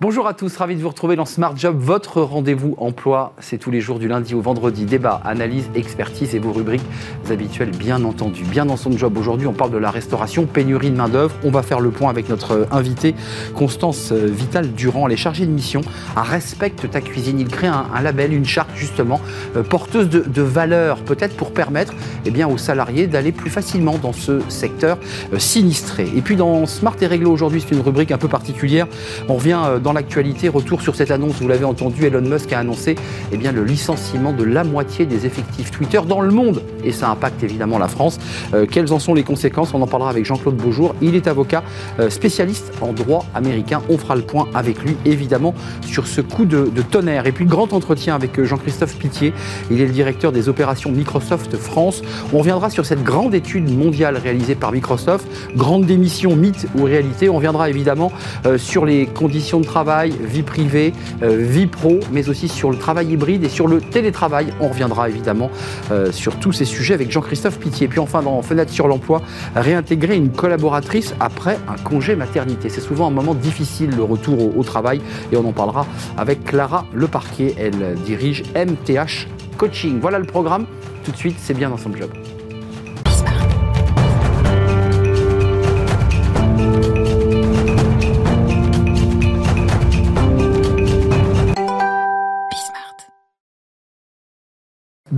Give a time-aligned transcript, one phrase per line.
[0.00, 3.32] Bonjour à tous, ravi de vous retrouver dans Smart Job, votre rendez-vous emploi.
[3.40, 4.84] C'est tous les jours du lundi au vendredi.
[4.84, 6.84] Débat, analyse, expertise et vos rubriques
[7.28, 8.44] habituelles, bien entendu.
[8.44, 11.34] Bien dans son job, aujourd'hui, on parle de la restauration, pénurie de main-d'œuvre.
[11.42, 13.16] On va faire le point avec notre invité,
[13.56, 15.08] Constance Vital Durand.
[15.08, 15.80] Elle est chargée de mission
[16.14, 17.40] à Respecte ta cuisine.
[17.40, 19.20] Il crée un, label, une charte, justement,
[19.56, 21.92] euh, porteuse de, de valeurs, peut-être pour permettre
[22.24, 24.96] eh bien, aux salariés d'aller plus facilement dans ce secteur
[25.32, 26.08] euh, sinistré.
[26.14, 28.86] Et puis, dans Smart et Réglo, aujourd'hui, c'est une rubrique un peu particulière.
[29.28, 32.58] On revient euh, dans l'actualité, retour sur cette annonce, vous l'avez entendu, Elon Musk a
[32.58, 32.94] annoncé
[33.32, 36.60] eh bien, le licenciement de la moitié des effectifs Twitter dans le monde.
[36.84, 38.18] Et ça impacte évidemment la France.
[38.52, 39.72] Euh, quelles en sont les conséquences?
[39.72, 40.94] On en parlera avec Jean-Claude Beaujour.
[41.00, 41.62] Il est avocat
[42.00, 43.80] euh, spécialiste en droit américain.
[43.88, 45.54] On fera le point avec lui, évidemment,
[45.86, 47.26] sur ce coup de, tonnerre.
[47.26, 49.32] Et puis, grand entretien avec euh, Jean-Christophe Pitié.
[49.70, 52.02] Il est le directeur des opérations Microsoft France.
[52.34, 55.26] On reviendra sur cette grande étude mondiale réalisée par Microsoft.
[55.56, 57.30] Grande démission, mythe ou réalité.
[57.30, 58.12] On reviendra évidemment
[58.58, 63.12] sur les conditions de travail vie privée, euh, vie pro, mais aussi sur le travail
[63.12, 64.52] hybride et sur le télétravail.
[64.60, 65.50] On reviendra évidemment
[65.90, 67.86] euh, sur tous ces sujets avec Jean-Christophe Pitié.
[67.86, 69.22] Et puis enfin, dans Fenêtre sur l'emploi,
[69.54, 72.68] réintégrer une collaboratrice après un congé maternité.
[72.68, 75.00] C'est souvent un moment difficile, le retour au, travail,
[75.32, 77.54] et on en parlera avec Clara Leparquet.
[77.58, 79.98] Elle dirige MTH Coaching.
[80.00, 80.66] Voilà le programme.
[81.04, 82.10] Tout de suite, c'est bien dans son job.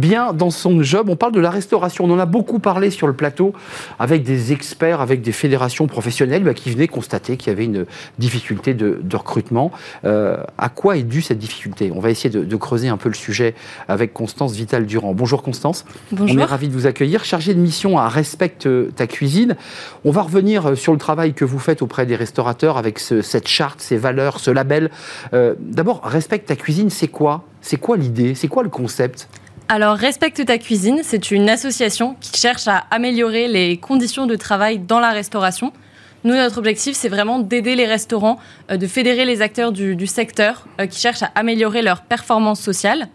[0.01, 1.09] Bien dans son job.
[1.09, 2.05] On parle de la restauration.
[2.05, 3.53] On en a beaucoup parlé sur le plateau
[3.99, 7.87] avec des experts, avec des fédérations professionnelles bah, qui venaient constater qu'il y avait une
[8.19, 9.71] difficulté de, recrutement.
[10.05, 11.93] Euh, à quoi est due cette difficulté?
[11.95, 13.55] On va essayer de, creuser un peu le sujet
[13.89, 15.15] avec Constance Vital-Durand.
[15.15, 15.85] Bonjour Constance.
[16.13, 16.37] Bonjour.
[16.37, 17.25] On est ravi de vous accueillir.
[17.25, 19.57] Chargée de mission à Respecte ta cuisine.
[20.05, 23.81] On va revenir sur le travail que vous faites auprès des restaurateurs avec cette charte,
[23.81, 24.91] ces valeurs, ce label.
[25.35, 27.45] Euh, d'abord, Respecte ta cuisine, c'est quoi?
[27.61, 28.35] C'est quoi l'idée?
[28.35, 29.29] C'est quoi le concept?
[29.73, 34.81] Alors, Respecte ta cuisine, c'est une association qui cherche à améliorer les conditions de travail
[34.81, 35.73] dans la restauration.
[36.25, 38.41] Nous, notre objectif, c'est vraiment d'aider les restaurants,
[38.73, 43.07] euh, de fédérer les acteurs du, secteur euh, qui cherchent à améliorer leur performance sociale.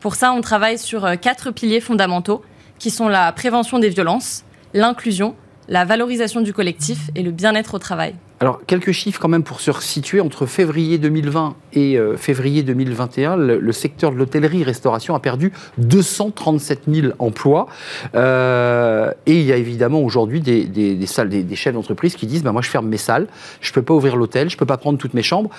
[0.00, 2.42] Pour ça, on travaille sur euh, quatre piliers fondamentaux
[2.78, 5.36] qui sont la prévention des violences, l'inclusion,
[5.68, 8.14] la valorisation du collectif et le bien-être au travail.
[8.40, 10.20] Alors, quelques chiffres quand même pour se situer.
[10.20, 17.08] Entre février 2020 et euh, février 2021, le, secteur de l'hôtellerie-restauration a perdu 237 000
[17.18, 17.66] emplois.
[18.14, 22.52] Euh, et il y a évidemment aujourd'hui des, salles, des, chefs d'entreprise qui disent bah,
[22.52, 23.26] Moi, je ferme mes salles,
[23.60, 25.50] je ne peux pas ouvrir l'hôtel, je ne peux pas prendre toutes mes chambres.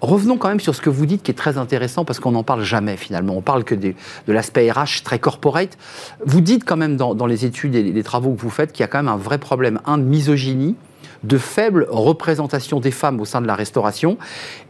[0.00, 2.44] Revenons quand même sur ce que vous dites qui est très intéressant parce qu'on n'en
[2.44, 3.36] parle jamais finalement.
[3.36, 3.94] On parle que de
[4.28, 5.76] l'aspect RH très corporate.
[6.24, 8.84] Vous dites quand même dans, les études et les travaux que vous faites qu'il y
[8.84, 10.76] a quand même un vrai problème, un de misogynie
[11.24, 14.18] de faible représentation des femmes au sein de la restauration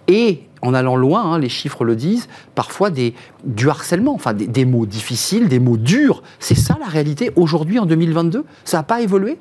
[0.09, 4.87] et en allant loin, hein, les chiffres le disent, parfois du harcèlement, enfin des, mots
[4.87, 6.23] difficiles, des mots durs.
[6.41, 9.39] C'est ça la réalité aujourd'hui en 2022 Ça n'a pas évolué?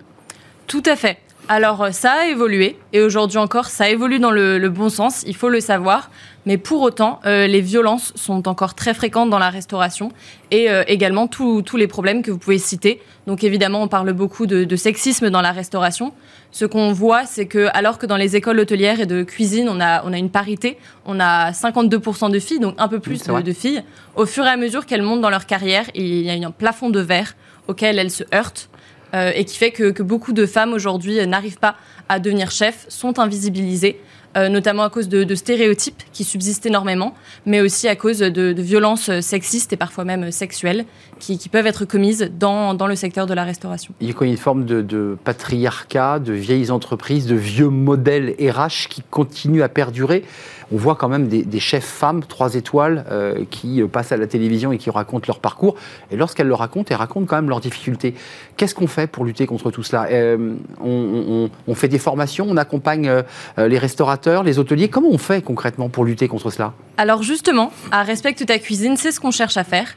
[0.68, 1.18] Tout à fait.
[1.50, 5.36] Alors euh, ça a évolué et aujourd'hui encore ça évolue dans le, bon sens, il
[5.36, 6.12] faut le savoir.
[6.48, 10.14] Mais pour autant, euh, les violences sont encore très fréquentes dans la restauration
[10.50, 13.02] et euh, également tous les problèmes que vous pouvez citer.
[13.28, 16.14] Donc évidemment, on parle beaucoup de, sexisme dans la restauration.
[16.52, 19.82] Ce qu'on voit, c'est que alors que dans les écoles hôtelières et de cuisine, on
[19.82, 23.42] a, on a une parité, on a 52% de filles, donc un peu plus de,
[23.42, 23.84] de, filles,
[24.16, 26.90] au fur et à mesure qu'elles montent dans leur carrière, il y a un plafond
[26.90, 27.36] de verre
[27.68, 28.70] auquel elles se heurtent.
[29.14, 31.76] Euh, et qui fait que, beaucoup de femmes aujourd'hui n'arrivent pas
[32.10, 34.02] à devenir chefs, sont invisibilisées,
[34.38, 37.14] euh, notamment à cause de, stéréotypes qui subsistent énormément,
[37.46, 40.86] mais aussi à cause de, violences sexistes et parfois même sexuelles
[41.20, 43.94] qui, peuvent être commises dans, le secteur de la restauration.
[44.02, 48.90] Il y a une forme de, de patriarcat, de vieilles entreprises, de vieux modèles RH
[48.90, 50.24] qui continuent à perdurer
[50.72, 54.28] on voit quand même des, chefs femmes, trois étoiles, euh, qui euh, passent à la
[54.28, 55.76] télévision et qui racontent leur parcours.
[56.12, 58.14] Et lorsqu'elles le racontent, elles racontent quand même leurs difficultés.
[58.58, 60.08] Qu'est-ce qu'on fait pour lutter contre tout cela?
[60.12, 63.12] Euh, on, fait des formations, on accompagne
[63.58, 64.90] les restaurateurs, les hôteliers.
[64.90, 66.74] Comment on fait concrètement pour lutter contre cela?
[66.98, 69.96] Alors justement, à Respecte ta cuisine, c'est ce qu'on cherche à faire.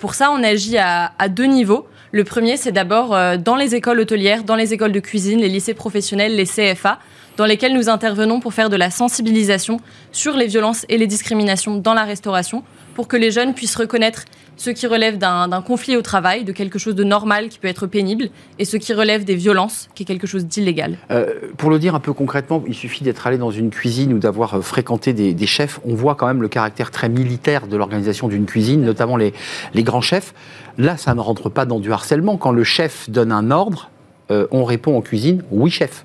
[0.00, 1.86] Pour ça, on agit à, à deux niveaux.
[2.12, 5.74] Le premier, c'est d'abord dans les écoles hôtelières, dans les écoles de cuisine, les lycées
[5.74, 6.98] professionnels, les CFA
[7.38, 9.80] dans lesquels nous intervenons pour faire de la sensibilisation
[10.12, 12.64] sur les violences et les discriminations dans la restauration,
[12.98, 14.24] pour que les jeunes puissent reconnaître
[14.56, 17.86] ce qui relève d'un conflit au travail, de quelque chose de normal qui peut être
[17.86, 18.28] pénible,
[18.58, 20.98] et ce qui relève des violences, qui est quelque chose d'illégal.
[21.12, 24.18] Euh, pour le dire un peu concrètement, il suffit d'être allé dans une cuisine ou
[24.18, 25.78] d'avoir euh, fréquenté des, chefs.
[25.84, 29.32] On voit quand même le caractère très militaire de l'organisation d'une cuisine, notamment les,
[29.74, 30.34] les, grands chefs.
[30.76, 32.36] Là, ça ne rentre pas dans du harcèlement.
[32.36, 33.92] Quand le chef donne un ordre,
[34.32, 36.04] euh, on répond en cuisine oui chef.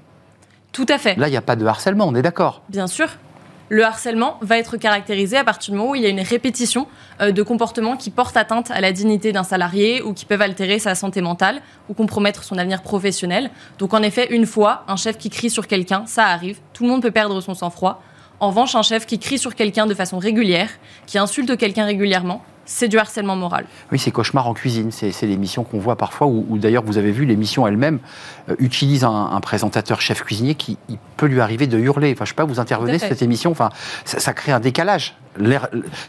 [0.71, 1.15] Tout à fait.
[1.15, 3.07] Là, il n'y a pas de harcèlement, on est d'accord Bien sûr.
[3.69, 6.87] Le harcèlement va être caractérisé à partir du moment où il y a une répétition
[7.21, 10.79] euh, de comportements qui portent atteinte à la dignité d'un salarié ou qui peuvent altérer
[10.79, 13.49] sa santé mentale ou compromettre son avenir professionnel.
[13.79, 16.89] Donc en effet, une fois, un chef qui crie sur quelqu'un, ça arrive, tout le
[16.89, 18.01] monde peut perdre son sang-froid.
[18.39, 20.69] En revanche, un chef qui crie sur quelqu'un de façon régulière,
[21.05, 23.65] qui insulte quelqu'un régulièrement, c'est du harcèlement moral.
[23.91, 24.91] Oui, c'est cauchemar en cuisine.
[24.91, 27.99] C'est l'émission qu'on voit parfois, où, d'ailleurs vous avez vu l'émission elle-même
[28.49, 30.77] euh, utilise un, présentateur chef cuisinier qui
[31.17, 32.13] peut lui arriver de hurler.
[32.13, 33.51] Enfin, je sais pas, vous intervenez sur cette émission.
[33.51, 33.69] Enfin,
[34.05, 35.15] ça, crée un décalage.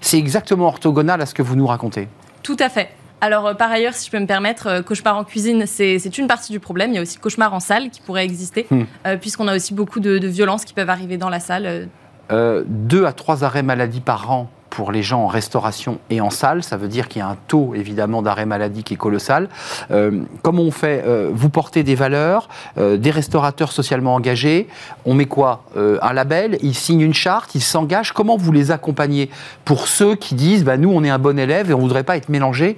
[0.00, 2.08] C'est exactement orthogonal à ce que vous nous racontez.
[2.42, 2.90] Tout à fait.
[3.20, 6.28] Alors, euh, par ailleurs, si je peux me permettre, euh, cauchemar en cuisine, c'est une
[6.28, 6.90] partie du problème.
[6.90, 8.84] Il y a aussi cauchemar en salle qui pourrait exister, hmm.
[9.20, 11.88] puisqu'on a aussi beaucoup de, violences qui peuvent arriver dans la salle.
[12.30, 16.64] deux à trois arrêts maladie par an pour les gens en restauration et en salle.
[16.64, 19.48] Ça veut dire qu'il y a un taux évidemment d'arrêt maladie qui est colossal.
[19.92, 24.66] Euh, comment on fait euh, Vous portez des valeurs, euh, des restaurateurs socialement engagés.
[25.06, 28.12] On met quoi Un label, ils signent une charte, ils s'engagent.
[28.12, 29.30] Comment vous les accompagnez?
[29.64, 32.02] Pour ceux qui disent bah, nous on est un bon élève et on ne voudrait
[32.02, 32.76] pas être mélangé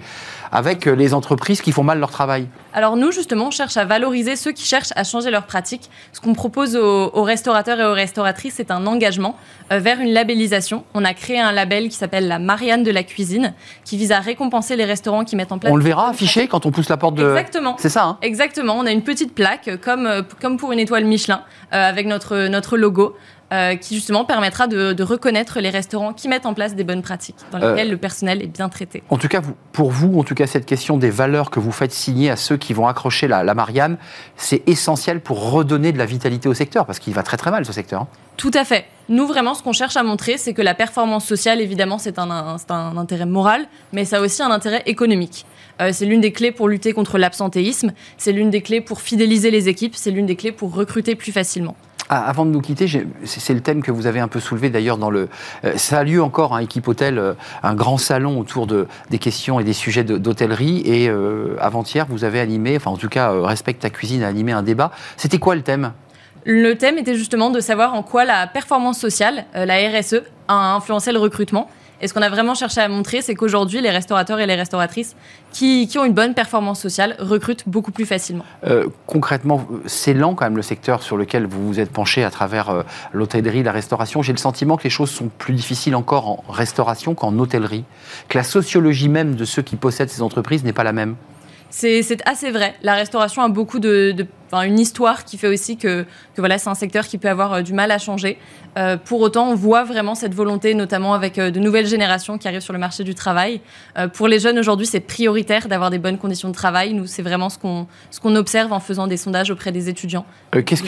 [0.53, 4.37] avec les entreprises qui font mal leur travail Alors nous, justement, on cherche à valoriser
[4.37, 5.91] ceux qui cherchent à changer leur pratique.
[6.13, 9.37] Ce qu'on propose aux, restaurateurs et aux restauratrices, c'est un engagement
[9.73, 10.85] euh, vers une labellisation.
[10.95, 13.55] On a créé un label qui s'appelle la Marianne de la cuisine,
[13.85, 15.73] qui vise à récompenser les restaurants qui mettent en place...
[15.73, 17.29] On le verra affiché quand on pousse la porte de...
[17.29, 17.77] Exactement.
[17.79, 18.19] C'est ça hein?
[18.23, 18.79] Exactement.
[18.79, 21.43] On a une petite plaque, comme, euh, comme pour une étoile Michelin,
[21.73, 23.17] euh, avec notre, notre logo.
[23.53, 27.37] Euh, qui justement permettra de, reconnaître les restaurants qui mettent en place des bonnes pratiques,
[27.53, 29.05] dans euh, lesquelles le personnel est bien traité.
[29.09, 29.41] En tout cas,
[29.71, 32.57] pour vous, en tout cas, cette question des valeurs que vous faites signer à ceux
[32.57, 33.99] qui vont accrocher la, Marianne,
[34.37, 37.65] c'est essentiel pour redonner de la vitalité au secteur, parce qu'il va très très mal
[37.65, 38.03] ce secteur.
[38.03, 38.09] Hein.
[38.37, 38.87] Tout à fait.
[39.09, 42.29] Nous, vraiment, ce qu'on cherche à montrer, c'est que la performance sociale, évidemment, c'est un,
[42.29, 45.47] un, intérêt moral, mais ça a aussi un intérêt économique.
[45.81, 49.53] Euh, c'est l'une des clés pour lutter contre l'absentéisme, c'est l'une des clés pour fidéliser
[49.53, 51.77] les équipes, c'est l'une des clés pour recruter plus facilement.
[52.09, 52.87] Ah, avant de nous quitter,
[53.25, 55.29] c'est le thème que vous avez un peu soulevé d'ailleurs dans le.
[55.65, 59.19] Euh, ça a lieu encore, hein, équipe hôtel, euh, un grand salon autour de, des
[59.19, 60.83] questions et des sujets d'hôtellerie.
[60.85, 64.53] Et euh, avant-hier, vous avez animé, enfin en tout cas, Respect ta cuisine a animé
[64.53, 64.93] un débat.
[65.17, 65.93] C'était quoi le thème?
[66.45, 71.11] Le thème était justement de savoir en quoi la performance sociale, la RSE, a influencé
[71.11, 71.69] le recrutement
[72.01, 75.17] et ce qu'on a vraiment cherché à montrer, c'est qu'aujourd'hui, les restaurateurs et les restauratrices
[75.53, 78.45] qui, ont une bonne performance sociale recrutent beaucoup plus facilement.
[78.67, 82.31] Euh, concrètement, c'est lent quand même le secteur sur lequel vous vous êtes penché à
[82.31, 82.83] travers euh,
[83.13, 84.21] l'hôtellerie, la restauration.
[84.21, 87.85] J'ai le sentiment que les choses sont plus difficiles encore en restauration qu'en hôtellerie,
[88.29, 91.17] que la sociologie même de ceux qui possèdent ces entreprises n'est pas la même.
[91.71, 92.75] C'est assez vrai.
[92.83, 96.07] La restauration a beaucoup de, une histoire qui fait aussi que,
[96.37, 98.39] voilà, c'est un secteur qui peut avoir euh, du mal à changer.
[98.79, 102.47] Euh, pour autant, on voit vraiment cette volonté, notamment avec euh, de nouvelles générations qui
[102.47, 103.61] arrivent sur le marché du travail.
[104.13, 106.93] pour les jeunes aujourd'hui, c'est prioritaire d'avoir des bonnes conditions de travail.
[106.95, 110.27] Nous, c'est vraiment ce qu'on observe en faisant des sondages auprès des étudiants.
[110.53, 110.83] qu'est-ce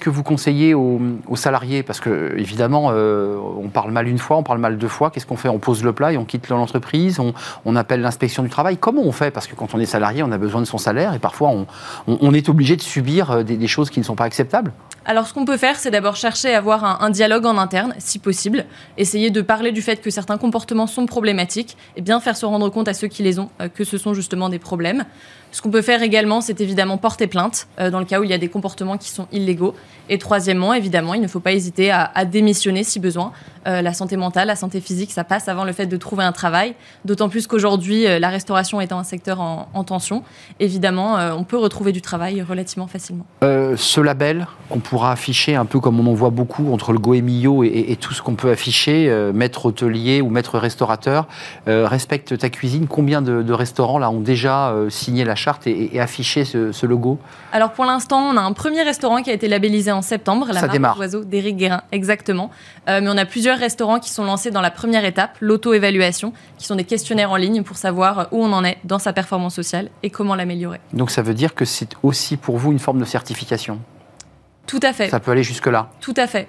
[0.00, 1.00] que vous conseillez aux,
[1.34, 1.82] salariés?
[1.82, 5.10] Parce que évidemment, on parle mal une fois, on parle mal deux fois.
[5.10, 5.48] Qu'est-ce qu'on fait?
[5.48, 7.18] On pose le plat et on quitte l'entreprise.
[7.18, 7.32] On,
[7.64, 8.76] on appelle l'inspection du travail.
[8.76, 9.30] Comment on fait?
[9.30, 11.66] Parce que quand on est salarié, on a besoin de son salaire et parfois on,
[12.06, 14.72] on est obligé obligé de subir euh, des, choses qui ne sont pas acceptables?
[15.06, 17.94] Alors, ce qu'on peut faire, c'est d'abord chercher à avoir un, un, dialogue en interne,
[17.98, 18.66] si possible,
[18.98, 22.68] essayer de parler du fait que certains comportements sont problématiques, et bien faire se rendre
[22.68, 25.06] compte à ceux qui les ont euh, que ce sont justement des problèmes.
[25.52, 28.30] Ce qu'on peut faire également, c'est évidemment porter plainte euh, dans le cas où il
[28.30, 29.74] y a des comportements qui sont illégaux.
[30.08, 33.32] Et troisièmement, évidemment, il ne faut pas hésiter à, démissionner si besoin.
[33.66, 36.32] Euh, la santé mentale, la santé physique, ça passe avant le fait de trouver un
[36.32, 36.74] travail.
[37.04, 40.22] D'autant plus qu'aujourd'hui, euh, la restauration étant un secteur en, tension,
[40.60, 43.24] évidemment, on peut retrouver du travail relativement facilement.
[43.40, 47.64] ce label qu'on pourra afficher un peu comme on en voit beaucoup entre le Goemio
[47.64, 51.26] et, tout ce qu'on peut afficher, maître hôtelier ou maître restaurateur,
[51.66, 52.86] respecte ta cuisine.
[52.88, 57.18] Combien de, de restaurants là ont déjà signé la charte et, afficher ce, logo
[57.52, 60.60] Alors pour l'instant, on a un premier restaurant qui a été labellisé en septembre, la
[60.60, 62.50] Ça marque d'oiseaux d'Éric Guérin, exactement.
[62.88, 66.66] Euh, mais on a plusieurs restaurants qui sont lancés dans la première étape, l'auto-évaluation, qui
[66.66, 69.90] sont des questionnaires en ligne pour savoir où on en est dans sa performance sociale
[70.02, 70.80] et comment l'améliorer.
[70.92, 73.80] Donc ça veut dire que c'est aussi pour vous une forme de certification?
[74.66, 75.08] Tout à fait.
[75.08, 75.90] Ça peut aller jusque-là?
[76.00, 76.48] Tout à fait.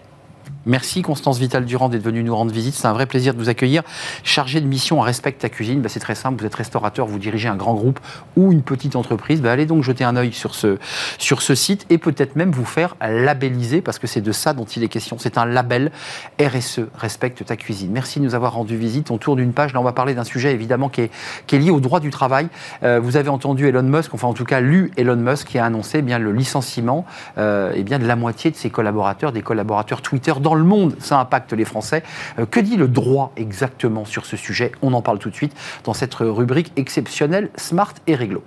[0.68, 2.76] Merci Constance Vital-Durand d'être venue nous rendre visite.
[2.76, 3.82] C'est un vrai plaisir de vous accueillir.
[4.24, 6.40] Chargé de mission à Respect ta cuisine, bah, c'est très simple.
[6.40, 8.00] Vous êtes restaurateur, vous dirigez un grand groupe
[8.36, 9.42] ou une petite entreprise.
[9.42, 10.78] Bah, allez donc jeter un œil sur ce,
[11.18, 14.66] sur ce site et peut-être même vous faire labelliser parce que c'est de ça dont
[14.66, 15.18] il est question.
[15.18, 15.92] C'est un label
[16.40, 17.92] RSE, Respecte ta cuisine.
[17.92, 19.10] Merci de nous avoir rendu visite.
[19.10, 19.74] On tourne une page.
[19.74, 22.48] Là, on va parler d'un sujet évidemment qui est, lié au droit du travail.
[22.84, 25.66] Euh, vous avez entendu Elon Musk, enfin en tout cas lu Elon Musk qui a
[25.66, 27.06] annoncé eh bien, le licenciement
[27.38, 30.96] euh, eh bien, de la moitié de ses collaborateurs, des collaborateurs Twitter le monde.
[31.00, 32.04] Ça impacte les Français.
[32.40, 34.72] Euh, que dit le droit exactement sur ce sujet?
[34.82, 38.44] On en parle tout de suite dans cette rubrique exceptionnelle Smart et Réglo.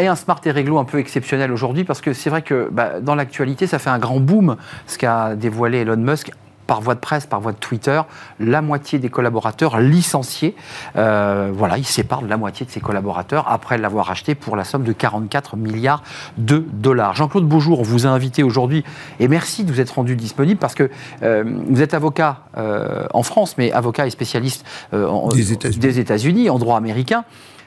[0.00, 3.00] Et un smart et réglo un peu exceptionnel aujourd'hui parce que c'est vrai que bah,
[3.00, 4.56] dans l'actualité, ça fait un grand boom
[4.88, 6.32] ce qu'a dévoilé Elon Musk
[6.66, 8.00] par voie de presse, par voie de Twitter,
[8.40, 10.54] la moitié des collaborateurs licenciés.
[10.96, 14.64] Euh, voilà, il sépare de la moitié de ses collaborateurs après l'avoir acheté pour la
[14.64, 16.02] somme de 44 milliards
[16.38, 17.14] de dollars.
[17.14, 18.84] Jean-Claude Beaujour, on vous a invité aujourd'hui
[19.20, 20.90] et merci de vous être rendu disponible parce que
[21.22, 26.76] euh, vous êtes avocat euh, en France, mais avocat et spécialiste des États-Unis en droit
[26.76, 27.24] américain.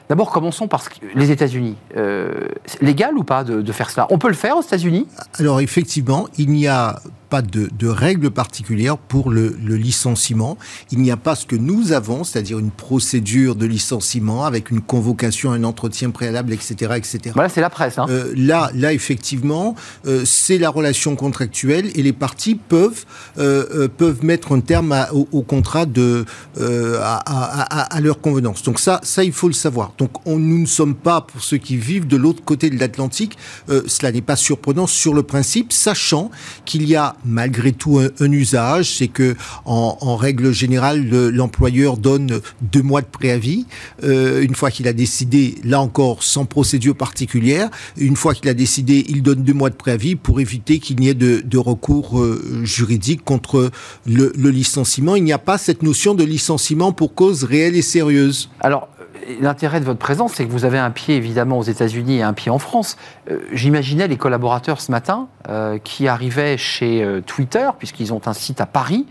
[0.08, 0.82] D'abord, commençons par
[1.14, 1.76] les États-Unis.
[2.80, 4.06] légal ou pas de, de, faire cela?
[4.08, 5.06] On peut le faire aux États-Unis?
[5.38, 6.98] Alors effectivement, il n'y a
[7.28, 10.58] pas de, de règles particulières pour le, le licenciement.
[10.90, 14.80] Il n'y a pas ce que nous avons, c'est-à-dire une procédure de licenciement avec une
[14.80, 17.30] convocation, un entretien préalable, etc., etc.
[17.34, 17.98] Voilà, c'est la presse.
[17.98, 18.06] Hein.
[18.08, 19.74] Euh, là, là, effectivement,
[20.06, 23.04] euh, c'est la relation contractuelle et les parties peuvent
[23.38, 26.24] euh, euh peuvent mettre un terme à, au, au, contrat de
[26.60, 28.62] euh, à, à, à, leur convenance.
[28.62, 29.92] Donc ça, ça, il faut le savoir.
[29.98, 33.36] Donc on, nous ne sommes pas pour ceux qui vivent de l'autre côté de l'Atlantique.
[33.68, 36.30] Euh, cela n'est pas surprenant sur le principe, sachant
[36.64, 42.82] qu'il y a malgré tout un, usage, c'est que en, règle générale, l'employeur donne deux
[42.82, 43.66] mois de préavis.
[44.04, 48.54] Euh, une fois qu'il a décidé, là encore, sans procédure particulière, une fois qu'il a
[48.54, 52.20] décidé, il donne deux mois de préavis pour éviter qu'il n'y ait de, de recours
[52.20, 53.70] euh, juridique contre
[54.06, 55.16] le, le licenciement.
[55.16, 58.50] Il n'y a pas cette notion de licenciement pour cause réelle et sérieuse.
[58.60, 58.88] Alors,
[59.40, 62.32] l'intérêt de votre présence, c'est que vous avez un pied évidemment aux États-Unis et un
[62.32, 62.96] pied en France.
[63.30, 68.32] Euh, J'imaginais les collaborateurs ce matin euh, qui arrivaient chez euh, Twitter, puisqu'ils ont un
[68.32, 69.06] site à Paris,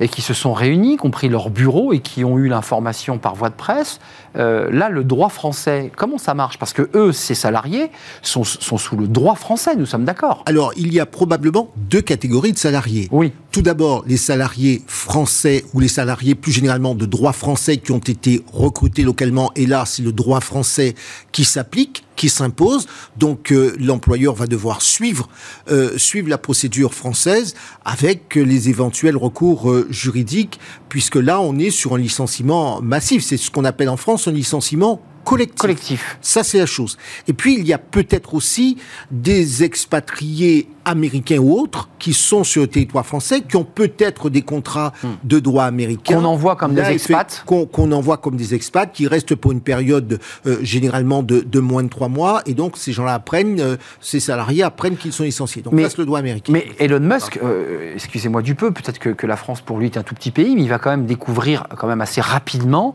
[0.00, 3.50] et qui se sont réunis, compris leur bureau, et qui ont eu l'information par voie
[3.50, 4.00] de presse.
[4.36, 6.58] Euh, là, le droit français, comment ça marche?
[6.58, 7.90] Parce que eux, ces salariés,
[8.22, 10.42] sont, sont, sous le droit français, nous sommes d'accord.
[10.46, 13.08] Alors, il y a probablement deux catégories de salariés.
[13.10, 13.32] Oui.
[13.50, 17.98] Tout d'abord, les salariés français ou les salariés plus généralement de droit français qui ont
[17.98, 20.94] été recrutés localement, et là, c'est le droit français
[21.32, 22.86] qui s'applique qui s'impose.
[23.16, 25.30] Donc euh, l'employeur va devoir suivre
[25.70, 27.54] euh, suivre la procédure française
[27.86, 30.60] avec les éventuels recours juridiques,
[30.90, 33.24] puisque là on est sur un licenciement massif.
[33.24, 35.58] C'est ce qu'on appelle en France un licenciement collectif.
[35.58, 36.18] collectif.
[36.20, 36.96] Ça, c'est la chose.
[37.28, 38.78] Et puis, il y a peut-être aussi
[39.10, 44.42] des expatriés américains ou autres qui sont sur le territoire français, qui ont peut-être des
[44.42, 45.08] contrats hmm.
[45.24, 46.16] de droit américain.
[46.16, 47.42] Qu'on envoie comme des expats.
[47.46, 51.60] Qu'on qu envoie comme des expats, qui restent pour une période euh, généralement de, de,
[51.60, 52.42] moins de trois mois.
[52.46, 55.62] Et donc, ces gens-là apprennent, euh, ces salariés apprennent qu'ils sont licenciés.
[55.62, 56.52] Donc, mais, le droit américain.
[56.52, 59.96] Mais Elon Musk, euh, excusez-moi du peu, peut-être que, que, la France, pour lui, est
[59.96, 62.94] un tout petit pays, mais il va quand même découvrir quand même assez rapidement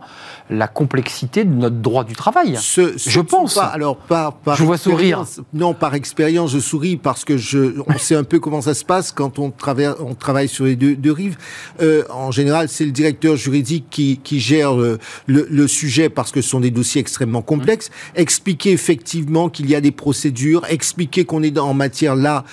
[0.49, 2.57] la complexité de notre droit du travail.
[2.59, 3.55] Ce, ce je pense.
[3.55, 5.23] Pas, alors, par, par je vois sourire.
[5.53, 8.85] Non, par expérience, je souris parce que je, on sait un peu comment ça se
[8.85, 11.37] passe quand on, travaille, on travaille sur les deux, deux rives.
[11.81, 16.41] Euh, en général, c'est le directeur juridique qui, qui gère le, le, sujet parce que
[16.41, 17.89] ce sont des dossiers extrêmement complexes.
[18.15, 22.45] Expliquer effectivement qu'il y a des procédures, expliquer qu'on est en matière là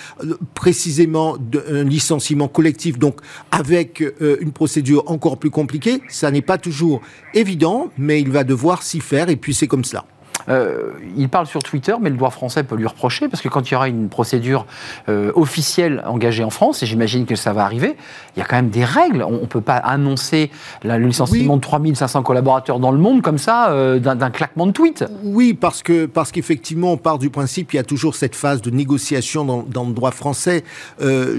[0.53, 3.19] précisément d'un licenciement collectif, donc
[3.51, 6.01] avec euh, une procédure encore plus compliquée.
[6.09, 7.01] Ça n'est pas toujours
[7.33, 10.05] évident, mais il va devoir s'y faire et puis c'est comme cela.
[10.49, 13.69] Euh, il parle sur Twitter, mais le droit français peut lui reprocher, parce que quand
[13.69, 14.65] il y aura une procédure
[15.09, 17.95] euh, officielle engagée en France, et j'imagine que ça va arriver,
[18.35, 19.23] il y a quand même des règles.
[19.23, 20.51] On ne peut pas annoncer
[20.83, 21.59] la, le licenciement oui.
[21.59, 25.05] de 3500 collaborateurs dans le monde comme ça, euh, d'un claquement de tweet.
[25.23, 28.61] Oui, parce que parce qu'effectivement, on part du principe qu'il y a toujours cette phase
[28.61, 30.63] de négociation dans, dans le droit français.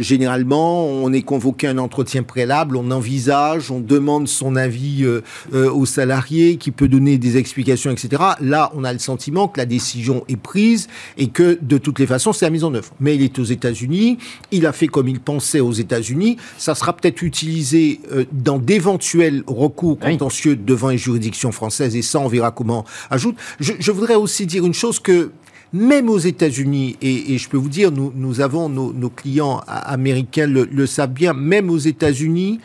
[0.00, 5.04] Généralement, on est convoqué à un entretien préalable, on envisage, on demande son avis
[5.52, 8.23] euh, au salarié qui peut donner des explications, etc.
[8.40, 12.06] Là, on a le sentiment que la décision est prise et que de toutes les
[12.06, 12.92] façons, c'est la mise en œuvre.
[13.00, 14.18] Mais il est aux États-Unis,
[14.50, 19.44] il a fait comme il pensait aux États-Unis, ça sera peut-être utilisé euh, dans d'éventuels
[19.46, 23.36] recours contentieux devant les juridictions françaises et ça, on verra comment ajoute.
[23.60, 25.30] Je, je voudrais aussi dire une chose que
[25.72, 29.60] même aux États-Unis, et, et, je peux vous dire, nous, nous avons nos, nos clients
[29.66, 32.60] américains le, le savent bien, même aux États-Unis,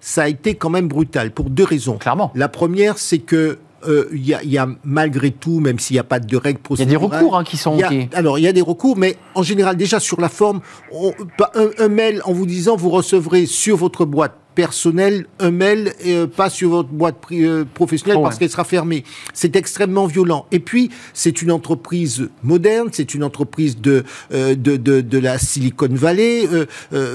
[0.00, 1.98] ça a été quand même brutal pour deux raisons.
[1.98, 2.30] Clairement.
[2.34, 6.00] La première, c'est que il euh, y, a, y, a, malgré tout, même s'il n'y
[6.00, 6.90] a pas de règles procédurales...
[6.90, 7.76] Il y a des recours hein, qui sont...
[7.76, 8.08] Y a, okay.
[8.12, 10.60] Alors, il y a des recours, mais en général, déjà sur la forme,
[10.92, 11.12] on,
[11.54, 16.26] un, un, mail en vous disant, vous recevrez sur votre boîte personnel, un mail, euh,
[16.26, 19.04] pas sur votre boîte euh, professionnelle parce qu'elle sera fermée.
[19.34, 20.46] C'est extrêmement violent.
[20.52, 25.38] Et puis, c'est une entreprise moderne, c'est une entreprise de, euh, de, de, de, la
[25.38, 26.48] Silicon Valley.
[26.52, 26.66] Euh,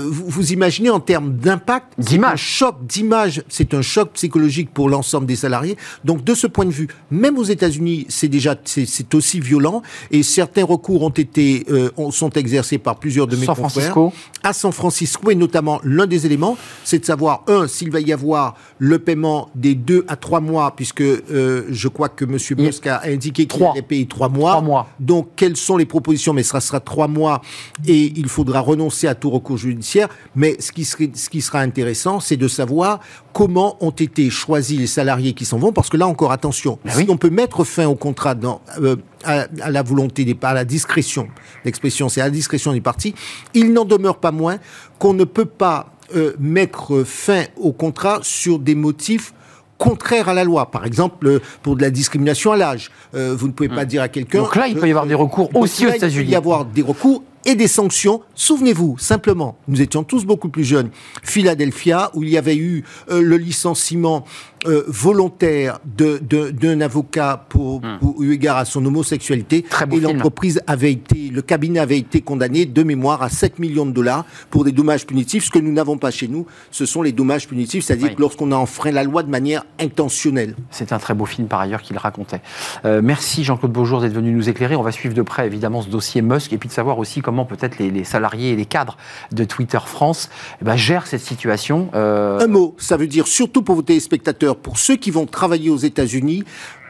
[0.10, 5.26] vous, vous, imaginez en termes d'impact, d'image, choc d'image, c'est un choc psychologique pour l'ensemble
[5.26, 5.78] des salariés.
[6.06, 10.24] Donc, de ce point de vue, même aux États-Unis, c'est déjà c'est aussi violent et
[10.24, 11.66] certains recours ont été
[12.12, 14.14] sont exercés par plusieurs de mes San confrères Francisco.
[14.44, 18.00] à San Francisco et notamment l'un des éléments, c'est de savoir savoir, un, s'il va
[18.00, 22.38] y avoir le paiement des deux à trois mois, puisque euh, je crois que M.
[22.58, 24.52] Musk a indiqué qu'il allait payer trois mois.
[24.52, 24.88] Trois mois.
[25.00, 26.34] Donc, quelles sont les propositions?
[26.34, 27.42] Mais ce sera trois mois
[27.88, 30.10] et il faudra renoncer à tout recours judiciaire.
[30.36, 33.00] Mais ce qui, serait, ce qui sera intéressant, c'est de savoir
[33.34, 36.92] comment ont été choisis les salariés qui s'en vont, parce que là encore, attention, Ben
[36.92, 37.06] si oui.
[37.10, 40.66] on peut mettre fin au contrat dans, euh, à, à la volonté des à la
[40.66, 41.28] discrétion,
[41.66, 43.14] l'expression c'est à la discrétion des partis,
[43.54, 44.58] il n'en demeure pas moins
[44.98, 49.34] qu'on ne peut pas euh, mettre fin au contrat sur des motifs
[49.78, 50.72] contraires à la loi.
[50.72, 52.92] Par exemple, euh, pour de la discrimination à l'âge.
[53.16, 54.40] Euh, vous ne pouvez pas dire à quelqu'un...
[54.40, 56.32] Donc là, il peut y avoir des recours aussi aux Il peut États-Unis.
[56.32, 58.22] y avoir des recours et des sanctions.
[58.36, 60.90] Souvenez-vous, simplement, nous étions tous beaucoup plus jeunes.
[61.24, 64.26] Philadelphia, où il y avait eu euh, le licenciement
[64.66, 69.62] euh, volontaire de- d'un avocat pour, pour eu égard à son homosexualité.
[69.64, 73.86] Très et l'entreprise avait été, le cabinet avait été condamné de mémoire à 7 millions
[73.86, 75.46] de dollars pour des dommages punitifs.
[75.46, 78.16] Ce que nous n'avons pas chez nous, ce sont les dommages punitifs, c'est-à-dire Oui.
[78.16, 80.56] que lorsqu'on a enfreint la loi de manière intentionnelle.
[80.72, 82.42] C'est un très beau film par ailleurs qu'il racontait.
[82.86, 84.76] Euh, merci Jean-Claude Beaujour d'être venu nous éclairer.
[84.76, 87.46] On va suivre de près évidemment ce dossier Musk et puis de savoir aussi comment
[87.46, 88.98] peut-être les, les salariés et les cadres
[89.32, 90.30] de Twitter France
[90.62, 91.90] eh ben, gèrent cette situation.
[91.96, 95.70] Euh, Un mot, ça veut dire surtout pour vos téléspectateurs, pour ceux qui vont travailler
[95.70, 96.44] aux États-Unis,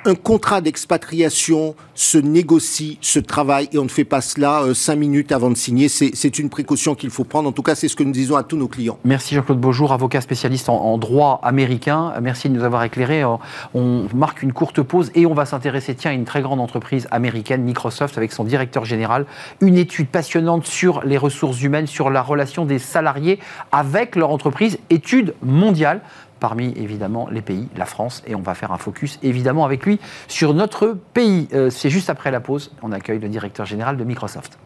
[0.05, 4.95] un contrat d'expatriation se négocie, se travaille, et on ne fait pas cela euh, cinq
[4.95, 5.89] minutes avant de signer.
[5.89, 7.49] C'est une précaution qu'il faut prendre.
[7.49, 8.99] En tout cas, c'est ce que nous disons à tous nos clients.
[9.03, 12.13] Merci Jean-Claude Beaujour, avocat spécialiste en, en droit américain.
[12.21, 13.23] Merci de nous avoir éclairé.
[13.23, 13.35] Euh,
[13.73, 17.07] On marque une courte pause et on va s'intéresser tiens, à une très grande entreprise
[17.11, 19.25] américaine, Microsoft, avec son directeur général.
[19.59, 23.39] Une étude passionnante sur les ressources humaines, sur la relation des salariés
[23.73, 24.77] avec leur entreprise.
[24.89, 26.01] Étude mondiale
[26.39, 29.99] parmi évidemment les pays, la France, et on va faire un focus évidemment avec lui
[30.27, 31.47] sur notre pays.
[31.53, 34.57] Euh, C'est juste après la pause, on accueille le directeur général de Microsoft.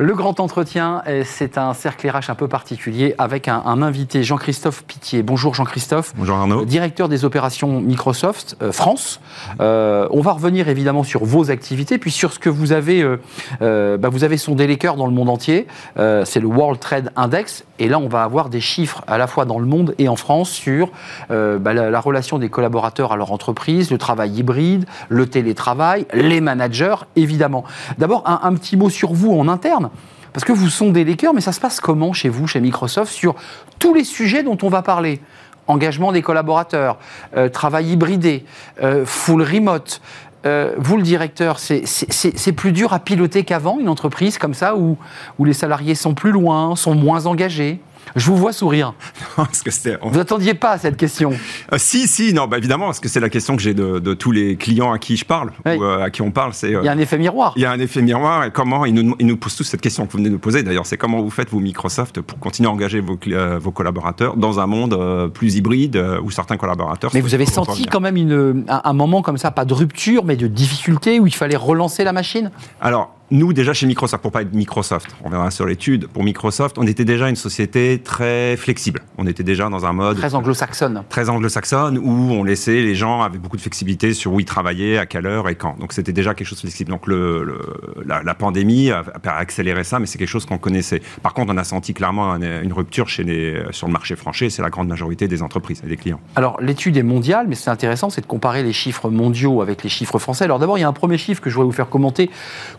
[0.00, 4.22] Le grand entretien, euh, c'est un cercle RH un peu particulier avec un, un invité,
[4.22, 5.24] Jean-Christophe Pitié.
[5.24, 6.12] Bonjour Jean-Christophe.
[6.16, 6.64] Bonjour Arnaud.
[6.64, 9.20] Directeur des opérations Microsoft euh, France.
[9.60, 13.20] Euh, on va revenir évidemment sur vos activités, puis sur ce que vous avez, euh,
[13.60, 15.66] euh, bah, vous avez sondé les cœurs dans le monde entier.
[15.98, 19.26] Euh, c'est le World Trade Index, et là on va avoir des chiffres à la
[19.26, 20.92] fois dans le monde et en France sur
[21.28, 26.40] bah, la, la relation des collaborateurs à leur entreprise, le travail hybride, le télétravail, les
[26.40, 27.64] managers, évidemment.
[27.98, 29.87] D'abord un, un petit mot sur vous en interne.
[30.32, 33.12] Parce que vous sondez les cœurs, mais ça se passe comment chez vous, chez Microsoft,
[33.12, 33.34] sur
[33.78, 35.20] tous les sujets dont on va parler?
[35.66, 36.98] Engagement des collaborateurs,
[37.36, 38.44] euh, travail hybridé,
[38.82, 40.00] euh, full remote.
[40.46, 44.96] Euh, vous, le directeur, c'est- plus dur à piloter qu'avant, une entreprise comme ça, où
[45.44, 47.80] les salariés sont plus loin, sont moins engagés?
[48.16, 48.94] Je vous vois sourire.
[49.36, 51.32] Parce que c'était- Vous attendiez pas à cette question.
[51.72, 54.14] Euh, si, si, non, bah évidemment, parce que c'est la question que j'ai de, de
[54.14, 55.76] tous les clients à qui je parle, Oui.
[55.76, 56.74] ou euh, à qui on parle, c'est...
[56.74, 57.52] euh, Il y a un effet miroir.
[57.56, 59.80] il y a un effet miroir et comment ils nous, ils nous posent tous cette
[59.80, 62.38] question que vous venez de nous poser d'ailleurs, c'est comment vous faites vous Microsoft pour
[62.38, 67.10] continuer à engager vos, euh, vos collaborateurs dans un monde plus hybride où certains collaborateurs.
[67.14, 70.24] Mais vous avez senti quand même une, un, un moment comme ça, pas de rupture,
[70.24, 72.50] mais de difficulté, où il fallait relancer la machine?
[72.80, 76.78] Alors, nous, déjà chez Microsoft, pour pas être Microsoft, on verra sur l'étude, pour Microsoft,
[76.78, 79.00] on était déjà une société très flexible.
[79.18, 81.02] On était déjà dans un mode Très anglo-saxonne.
[81.10, 84.96] très anglo-saxonne où on laissait les gens avec beaucoup de flexibilité sur où ils travaillaient,
[84.96, 85.76] à quelle heure et quand.
[85.78, 86.90] Donc c'était déjà quelque chose de flexible.
[86.90, 90.58] Donc le, le- la, la pandémie a, a accéléré ça, mais c'est quelque chose qu'on
[90.58, 91.02] connaissait.
[91.22, 94.48] Par contre, on a senti clairement une, une rupture chez les, sur le marché français.
[94.48, 96.20] C'est la grande majorité des entreprises et des clients.
[96.34, 99.90] Alors, l'étude est mondiale, mais c'est intéressant, c'est de comparer les chiffres mondiaux avec les
[99.90, 100.44] chiffres français.
[100.44, 102.30] Alors, d'abord, il y a un premier chiffre que je voudrais vous faire commenter.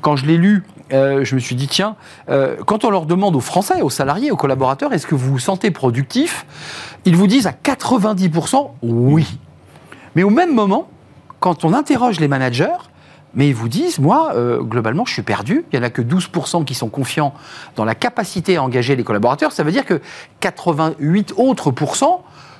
[0.02, 0.38] Quand je l'ai
[0.91, 1.95] euh, je me suis dit, tiens,
[2.30, 5.39] euh, quand on leur demande aux Français, aux salariés, aux collaborateurs, est-ce que vous vous
[5.39, 6.45] sentez productif
[7.06, 9.38] Ils vous disent à 90% oui.
[10.15, 10.89] Mais au même moment,
[11.39, 12.78] quand on interroge les managers,
[13.36, 15.65] mais ils vous disent, moi, euh, globalement, je suis perdu.
[15.71, 17.34] Il n'y en a que 12% qui sont confiants
[17.75, 19.52] dans la capacité à engager les collaborateurs.
[19.52, 20.02] Ça veut dire que
[20.39, 21.71] 88 autres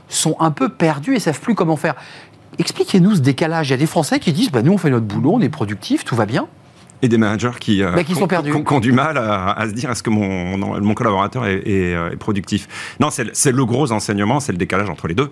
[0.08, 1.96] sont un peu perdus et savent plus comment faire.
[2.60, 3.70] Expliquez-nous ce décalage.
[3.70, 5.50] Il y a des Français qui disent, bah, nous, on fait notre boulot, on est
[5.50, 6.48] productif, tout va bien.
[7.02, 8.52] Et des managers qui, euh, Mais qui sont ont- perdus.
[8.52, 11.46] qui ont- qui ont du mal à, à se dire est-ce que mon, mon, collaborateur
[11.46, 12.68] est, est, euh, est productif?
[13.00, 15.30] Non, c'est le- c'est le gros enseignement, c'est le décalage entre les deux.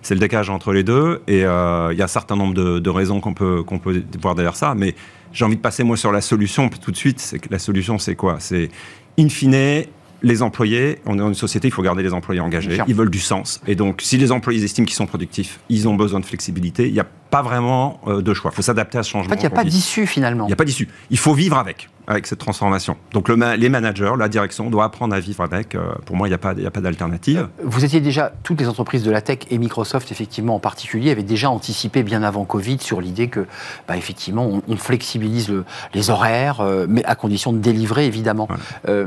[0.00, 1.20] C'est le décalage entre les deux.
[1.28, 4.02] Et euh, il y a un certain nombre de, de raisons qu'on peut, qu'on peut
[4.22, 4.74] voir derrière ça.
[4.74, 4.94] Mais
[5.32, 7.20] j'ai envie de passer, moi, sur la solution tout de suite.
[7.20, 8.36] C'est que la solution, c'est quoi?
[8.38, 8.70] C'est,
[9.18, 9.84] in fine,
[10.22, 13.10] les employés, on est dans une société, il faut garder les employés engagés, ils veulent
[13.10, 13.60] du sens.
[13.66, 16.92] Et donc, si les employés estiment qu'ils sont productifs, ils ont besoin de flexibilité, il
[16.92, 18.50] n'y a pas vraiment euh, de choix.
[18.52, 19.30] Il faut s'adapter à ce En changement.
[19.30, 20.44] fait, il n'y a pas d'issue finalement.
[20.44, 20.88] Il n'y a pas d'issue.
[21.10, 21.88] Il faut vivre avec.
[22.06, 22.96] Avec cette transformation.
[23.12, 25.74] Donc le les managers, la direction doit apprendre à vivre avec.
[25.74, 27.48] Euh, pour moi, il n'y a pas, a pas d'alternative.
[27.62, 31.22] Vous étiez déjà, toutes les entreprises de la tech et Microsoft, effectivement, en particulier, avaient
[31.22, 33.46] déjà anticipé bien avant Covid sur l'idée que,
[33.88, 35.52] bah, effectivement, on, flexibilise
[35.94, 38.48] les horaires, euh, mais à condition de délivrer, évidemment.
[38.88, 39.06] Euh,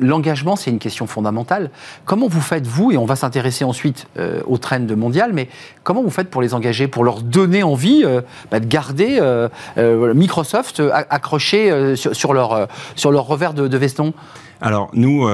[0.00, 1.70] l'engagement, c'est une question fondamentale.
[2.06, 4.06] Comment vous faites, vous, et on va s'intéresser ensuite
[4.46, 5.48] aux trends mondiales, mais
[5.82, 8.04] comment vous faites pour les engager, pour leur donner envie
[8.50, 9.20] bah, de garder
[9.76, 14.14] Microsoft accroché sur, leur, sur leur revers de, veston
[14.60, 15.28] alors, nous,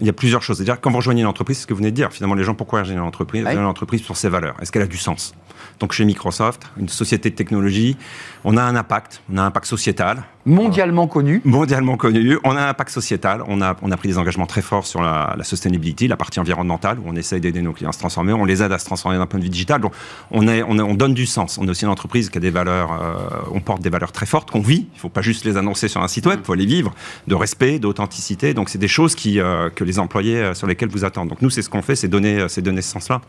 [0.00, 0.56] il y a plusieurs choses.
[0.56, 2.12] C'est-à-dire, quand vous rejoignez l'entreprise, c'est ce que vous venez de dire.
[2.12, 3.44] Finalement, les gens, pourquoi rejoignent l'entreprise?
[3.44, 4.54] Rejoignent l'entreprise pour ses valeurs.
[4.62, 5.34] Est-ce qu'elle a du sens?
[5.80, 7.96] Donc, chez Microsoft, une société de technologie,
[8.44, 10.22] on a un impact, on a un impact sociétal.
[10.46, 11.42] Mondialement connu.
[11.44, 12.38] Mondialement connu.
[12.44, 13.42] On a un impact sociétal.
[13.46, 16.40] On a, on a pris des engagements très forts sur la, la sustainability, la partie
[16.40, 18.32] environnementale, où on essaye d'aider nos clients à se transformer.
[18.32, 19.82] On les aide à se transformer d'un point de vue digital.
[19.82, 19.92] Donc,
[20.30, 21.58] on, est, on, on, donne du sens.
[21.58, 24.24] On est aussi une entreprise qui a des valeurs, euh, on porte des valeurs très
[24.24, 24.86] fortes qu'on vit.
[24.92, 26.94] Il ne faut pas juste les annoncer sur un site web, il faut les vivre,
[27.26, 28.54] de respect, d'authenticité.
[28.54, 31.28] Donc, c'est des choses qui, euh, que les employés euh, sur lesquels vous attendent.
[31.28, 33.20] Donc, nous, c'est ce qu'on fait, c'est donner, donner ce sens-là.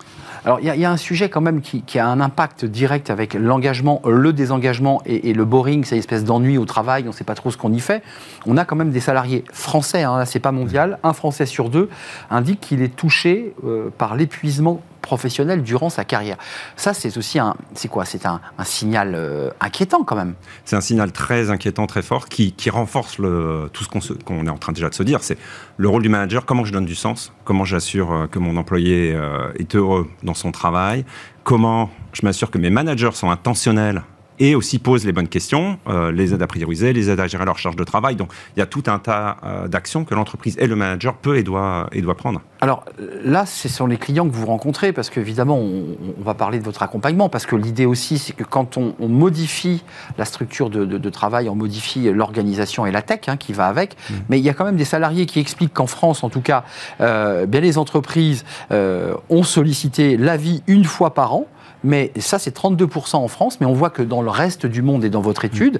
[0.45, 3.09] Alors, il y, y, a un sujet quand même qui, qui a un impact direct
[3.09, 7.00] avec l'engagement, le désengagement et, et le boring, cette espèce d'ennui au travail.
[7.07, 8.03] On ne sait pas trop ce qu'on y fait,
[8.45, 11.69] on a quand même des salariés français, hein, là c'est pas mondial, un Français sur
[11.69, 11.89] deux
[12.29, 16.37] indique qu'il est touché euh, par l'épuisement professionnel durant sa carrière.
[16.75, 18.05] Ça, c'est aussi un, c'est quoi?
[18.05, 20.35] C'est un, signal euh, inquiétant quand même.
[20.63, 24.71] C'est un signal très inquiétant, très fort, qui, renforce tout ce qu'on est en train
[24.71, 25.23] déjà de se dire.
[25.23, 25.37] C'est
[25.77, 26.45] le rôle du manager.
[26.45, 29.17] Comment je donne du sens Comment j'assure euh, que mon employé
[29.57, 31.03] est heureux dans son travail
[31.43, 34.03] Comment je m'assure que mes managers sont intentionnels
[34.41, 37.45] et aussi pose les bonnes questions, euh, les aide à prioriser, les aide à gérer
[37.45, 38.15] leur charge de travail.
[38.15, 41.37] Donc il y a tout un tas euh, d'actions que l'entreprise et le manager peut
[41.37, 42.41] et doit, et doit prendre.
[42.59, 42.83] Alors
[43.23, 46.63] là, ce sont les clients que vous rencontrez, parce qu'évidemment, on, on, va parler de
[46.63, 49.83] votre accompagnement, parce que l'idée aussi, c'est que quand on, on, modifie
[50.17, 53.67] la structure de, de, de travail, on modifie l'organisation et la tech hein, qui va
[53.67, 54.13] avec, mmh.
[54.29, 56.63] mais il y a quand même des salariés qui expliquent qu'en France, en tout cas,
[56.99, 61.47] euh, bien les entreprises euh, ont sollicité l'avis une fois par an
[61.83, 65.03] mais ça c'est 32% en France, mais on voit que dans le reste du monde
[65.03, 65.79] et dans votre étude,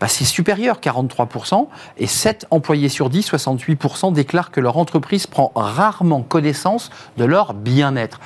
[0.00, 5.52] bah, c'est supérieur, 43%, et 7 employés sur 10, 68% déclarent que leur entreprise prend
[5.54, 8.20] rarement connaissance de leur bien-être.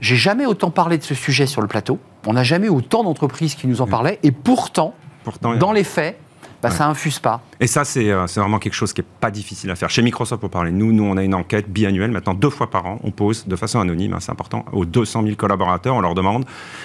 [0.00, 3.54] J'ai jamais autant parlé de ce sujet sur le plateau, on n'a jamais autant d'entreprises
[3.54, 6.18] qui nous en parlaient, et pourtant, pourtant dans les faits,
[6.64, 7.42] bah, ça infuse pas.
[7.60, 9.90] Et ça, euh, c'est vraiment quelque chose qui n'est pas difficile à faire.
[9.90, 12.86] Chez Microsoft, pour parler, nous, nous, on a une enquête biannuelle, maintenant deux fois par
[12.86, 16.14] an, on pose de façon anonyme, hein, c'est important, aux 200 000 collaborateurs, on leur
[16.14, 16.44] demande,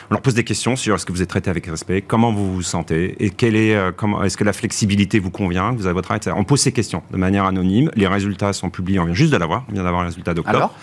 [0.10, 2.54] on leur pose des questions sur est-ce que vous êtes traité avec respect, comment vous
[2.54, 5.94] vous sentez, et quelle est, euh, comment, est-ce que la flexibilité vous convient, vous avez
[5.94, 9.14] votre travail, On pose ces questions de manière anonyme, les résultats sont publiés, on vient
[9.14, 10.74] juste de l'avoir, on vient d'avoir les résultats d'octobre.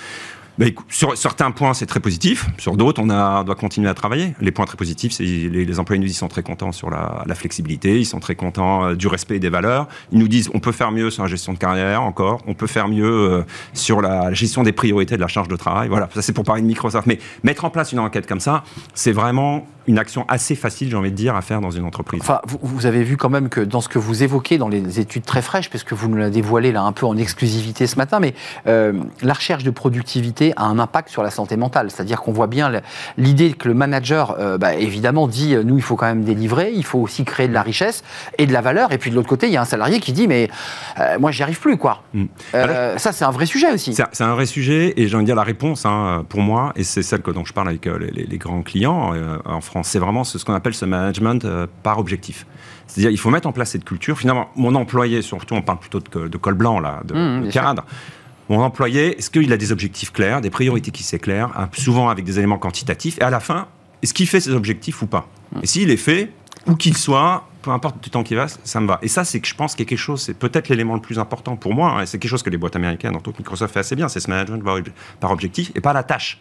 [0.58, 2.46] Bah, sur certains points, c'est très positif.
[2.56, 4.34] Sur d'autres, on, doit continuer à travailler.
[4.40, 7.34] Les points très positifs, c'est les, employés nous disent sont très contents sur la, la
[7.34, 9.86] flexibilité, ils sont très contents euh, du respect des valeurs.
[10.12, 12.66] Ils nous disent on peut faire mieux sur la gestion de carrière encore, on peut
[12.66, 13.42] faire mieux euh,
[13.74, 15.88] sur la gestion des priorités de la charge de travail.
[15.88, 17.06] Voilà, ça c'est pour parler de Microsoft.
[17.06, 18.64] Mais mettre en place une enquête comme ça,
[18.94, 22.20] c'est vraiment une action assez facile, j'ai envie de dire, à faire dans une entreprise.
[22.20, 25.24] Enfin, vous, avez vu quand même que dans ce que vous évoquez, dans les études
[25.24, 28.34] très fraîches, puisque vous nous l'avez dévoilé là un peu en exclusivité ce matin, mais
[28.66, 31.90] euh, la recherche de productivité a un impact sur la santé mentale.
[31.90, 32.72] C'est-à-dire qu'on voit bien
[33.16, 36.72] l'idée que le manager, euh, bah, évidemment, dit euh, nous, il faut quand même délivrer,
[36.74, 38.02] il faut aussi créer de la richesse
[38.38, 38.92] et de la valeur.
[38.92, 40.48] Et puis de l'autre côté, il y a un salarié qui dit mais
[41.18, 42.02] moi, j'y arrive plus, quoi.
[42.14, 42.24] Mm.
[42.52, 43.94] ça, c'est un vrai sujet aussi.
[43.94, 46.82] C'est un vrai sujet, et j'ai envie de dire la réponse hein, pour moi, et
[46.82, 49.12] c'est celle que, dont je parle avec les, les grands clients
[49.44, 52.46] en France c'est vraiment ce, qu'on appelle ce management euh, par objectif.
[52.86, 54.18] C'est-à-dire, il faut mettre en place cette culture.
[54.18, 57.84] Finalement, mon employé, surtout, on parle plutôt de, col blanc, là, de, mmh, cadre.
[58.48, 62.24] Mon employé, est-ce qu'il a des objectifs clairs, des priorités qui s'éclairent, hein, souvent avec
[62.24, 63.66] des éléments quantitatifs, et à la fin,
[64.02, 65.28] est-ce qu'il fait ses objectifs ou pas?
[65.52, 65.58] Mmh.
[65.62, 66.30] Et s'il est fait,
[66.66, 68.98] où qu'il soit, peu importe du temps qu'il va, ça me va.
[69.02, 71.00] Et ça, c'est que je pense qu'il y a quelque chose, c'est peut-être l'élément le
[71.00, 73.74] plus important pour moi, hein, et c'est quelque chose que les boîtes américaines, dont Microsoft
[73.74, 74.62] fait assez bien, c'est ce management
[75.18, 76.40] par objectif, et pas la tâche.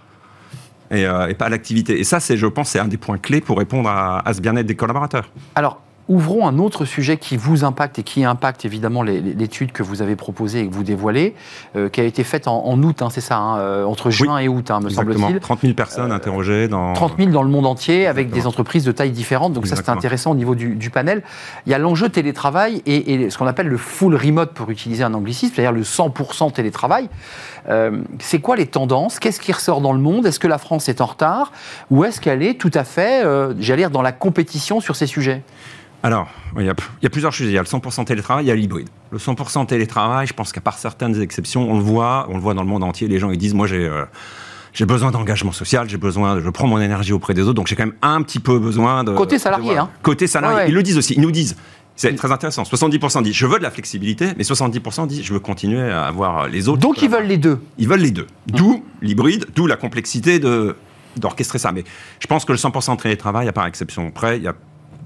[0.91, 1.99] Euh, et, pas l'activité.
[1.99, 4.41] Et ça, c'est, je pense, c'est un des points clés pour répondre à, à ce
[4.41, 5.29] bien-être des collaborateurs.
[5.55, 10.03] Alors, Ouvrons un autre sujet qui vous impacte et qui impacte évidemment l'étude que vous
[10.03, 11.33] avez proposée et que vous dévoilez,
[11.75, 14.47] euh, qui a été faite en, août, hein, c'est ça, hein, euh, entre juin et
[14.47, 15.39] août, hein, me semble-t-il.
[15.39, 16.93] 30 000 personnes euh, interrogées dans...
[16.93, 19.89] 30 000 dans le monde entier, avec des entreprises de taille différente, donc ça c'est
[19.89, 21.23] intéressant au niveau du, du, panel.
[21.65, 25.03] Il y a l'enjeu télétravail et, et, ce qu'on appelle le full remote, pour utiliser
[25.03, 27.09] un anglicisme, c'est-à-dire le 100% télétravail.
[27.67, 29.17] Euh, c'est quoi les tendances?
[29.17, 30.27] Qu'est-ce qui ressort dans le monde?
[30.27, 31.51] Est-ce que la France est en retard?
[31.89, 33.23] Ou est-ce qu'elle est tout à fait,
[33.57, 35.41] j'allais dire, dans la compétition sur ces sujets?
[36.05, 36.27] Alors,
[36.59, 37.47] il y, a, plusieurs choses.
[37.47, 38.89] Il y a le 100% télétravail, il y a l'hybride.
[39.09, 42.53] Le 100% télétravail, je pense qu'à part certaines exceptions, on le voit, on le voit
[42.53, 43.07] dans le monde entier.
[43.07, 44.05] Les gens ils disent, moi j'ai euh,
[44.71, 47.75] j'ai besoin d'engagement social, j'ai besoin, je prends mon énergie auprès des autres, donc j'ai
[47.75, 49.79] quand même un petit peu besoin de côté salarié.
[49.79, 49.89] hein.
[50.03, 51.15] Côté salarié, ils le disent aussi.
[51.15, 51.55] Ils nous disent,
[51.95, 52.61] C'est très intéressant.
[52.61, 56.47] 70% disent je veux de la flexibilité, mais 70% disent je veux continuer à avoir
[56.47, 56.81] les autres.
[56.81, 57.59] Donc ils veulent les deux.
[57.79, 58.27] Ils veulent les deux.
[58.45, 60.75] D'où l'hybride, d'où la complexité de
[61.17, 61.71] d'orchestrer ça.
[61.71, 61.83] Mais
[62.19, 64.53] je pense que le 100% télétravail, à part exception près, il y a,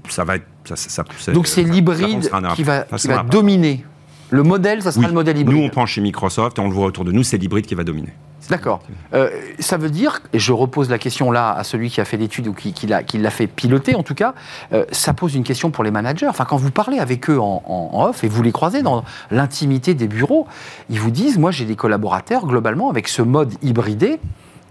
[0.08, 0.46] ça va être.
[0.64, 3.84] Ça, ça, ça, Donc c'est l'hybride qui va, qui va dominer.
[4.32, 5.08] Le modèle, ça sera Oui.
[5.08, 5.56] le modèle hybride.
[5.58, 7.74] Nous, on prend chez Microsoft et on le voit autour de nous, c'est l'hybride qui
[7.74, 8.12] va dominer.
[8.48, 8.80] D'accord.
[9.14, 12.16] Euh, ça veut dire, et je repose la question là à celui qui a fait
[12.16, 14.34] l'étude ou qui, qui l'a fait piloter en tout cas,
[14.72, 16.26] euh, ça pose une question pour les managers.
[16.28, 19.04] Enfin, quand vous parlez avec eux en, en- en off et vous les croisez dans
[19.30, 20.46] l'intimité des bureaux,
[20.90, 24.18] ils vous disent, moi j'ai des collaborateurs globalement avec ce mode hybridé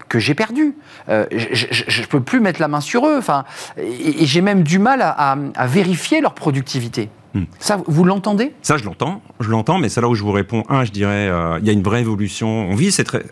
[0.09, 0.75] que j'ai perdu.
[1.07, 3.15] Euh, je ne peux plus mettre la main sur eux.
[3.17, 3.45] Enfin,
[3.77, 7.09] et, et j'ai même du mal à, à- à vérifier leur productivité.
[7.35, 7.43] Hmm.
[7.59, 8.53] Ça, vous l'entendez?
[8.63, 10.63] Ça, je l'entends, je l'entends, mais c'est là où je vous réponds.
[10.67, 12.47] Un, je dirais, euh, il y a une vraie évolution.
[12.69, 13.23] On vit, c'est très.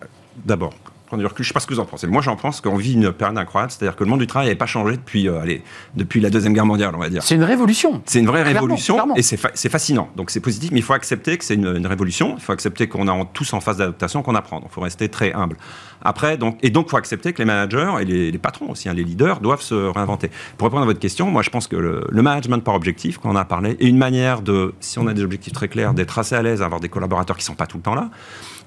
[0.45, 0.73] D'abord,
[1.07, 2.05] prendre du recul, je sais pas ce que vous en pensez.
[2.05, 4.57] Moi, j'en pense qu'on vit une période incroyable, c'est-à-dire que le monde du travail n'avait
[4.57, 5.63] pas changé depuis, euh, allez,
[5.95, 7.23] depuis la Deuxième Guerre mondiale, on va dire.
[7.23, 8.01] C'est une révolution.
[8.05, 9.15] C'est une vraie Clairement, révolution clairement.
[9.15, 10.09] et c'est fa- c'est fascinant.
[10.15, 12.35] Donc c'est positif, mais il faut accepter que c'est une, une révolution.
[12.37, 14.59] Il faut accepter qu'on est tous en phase d'adaptation, qu'on apprend.
[14.59, 15.55] Donc il faut rester très humble.
[16.01, 18.87] Après, donc, et donc il faut accepter que les managers et les, les patrons aussi,
[18.89, 20.29] hein, les leaders, doivent se réinventer.
[20.57, 23.29] Pour répondre à votre question, moi je pense que le, le management par objectif, qu'on
[23.31, 26.19] en a parlé, est une manière de, si on a des objectifs très clairs, d'être
[26.19, 28.09] assez à l'aise, avoir des collaborateurs qui sont pas tout le temps là.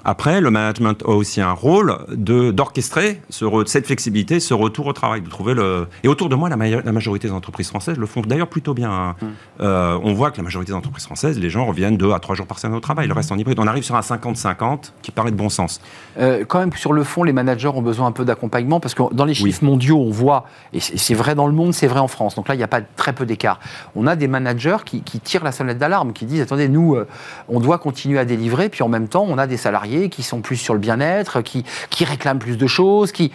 [0.05, 4.87] Après, le management a aussi un rôle de d'orchestrer ce re- cette flexibilité, ce retour
[4.87, 5.87] au travail, de trouver le.
[6.05, 8.91] Et autour de moi, la, majorité des entreprises françaises le font d'ailleurs plutôt bien.
[8.91, 9.17] hein.
[9.61, 12.35] Euh, on voit que la majorité des entreprises françaises, les gens reviennent deux à trois
[12.35, 13.07] jours par semaine au travail.
[13.09, 13.59] Le reste en hybride.
[13.59, 15.81] On arrive sur un 50-50 qui paraît de bon sens.
[16.19, 19.03] Euh, quand même, sur le fond, les managers ont besoin un peu d'accompagnement parce que
[19.13, 22.09] dans les chiffres mondiaux, on voit, et c'est vrai dans le monde, c'est vrai en
[22.09, 23.61] France, donc là, il n'y a pas très peu d'écart.
[23.97, 27.07] On a des managers qui, qui tirent la sonnette d'alarme, qui disent attendez, nous, euh,
[27.49, 30.41] on doit continuer à délivrer, puis en même temps, on a des salariés qui sont
[30.41, 31.65] plus sur le bien-être, qui,
[32.05, 33.33] réclament plus de choses, qui.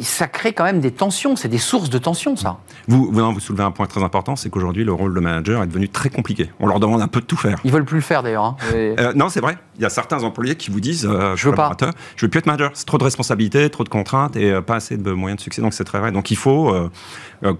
[0.00, 2.58] Ça crée quand même des tensions, c'est des sources de tensions, ça.
[2.88, 5.62] Vous, vous, non, vous soulevez un point très important, c'est qu'aujourd'hui, le rôle de manager
[5.62, 6.50] est devenu très compliqué.
[6.60, 7.58] On leur demande un peu de tout faire.
[7.64, 8.44] Ils veulent plus le faire d'ailleurs.
[8.44, 8.56] hein.
[8.74, 9.58] Et- Euh, non, c'est vrai.
[9.76, 11.76] Il y a certains employés qui vous disent euh, Je veux pas.
[12.16, 12.70] Je veux plus être manager.
[12.74, 15.62] C'est trop de responsabilités, trop de contraintes et euh, pas assez de moyens de succès.
[15.62, 16.12] Donc c'est très vrai.
[16.12, 16.74] Donc il faut.
[16.74, 16.90] euh,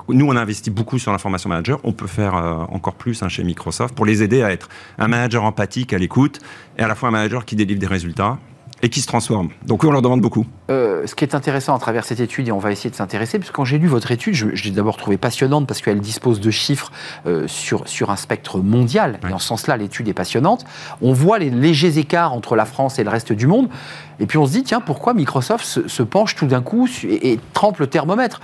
[0.08, 1.80] nous, on investit beaucoup sur la formation manager.
[1.84, 5.44] On peut faire encore plus hein, chez Microsoft pour les aider à être un manager
[5.44, 6.40] empathique, à l'écoute,
[6.78, 8.38] et à la fois un manager qui délivre des résultats
[8.82, 9.50] et qui se transforme.
[9.66, 10.46] Donc oui, on leur demande beaucoup.
[10.70, 13.38] Euh, ce qui est intéressant à travers cette étude, et on va essayer de s'intéresser,
[13.38, 16.00] parce que quand j'ai lu votre étude, je, je l'ai d'abord trouvée passionnante parce qu'elle
[16.00, 16.90] dispose de chiffres
[17.26, 20.64] euh, sur, sur un spectre mondial, et en ce sens-là, l'étude est passionnante.
[21.02, 23.68] On voit les légers écarts entre la France et le reste du monde,
[24.18, 27.32] et puis on se dit, tiens, pourquoi Microsoft se, se penche tout d'un coup et,
[27.32, 28.40] et trempe le thermomètre?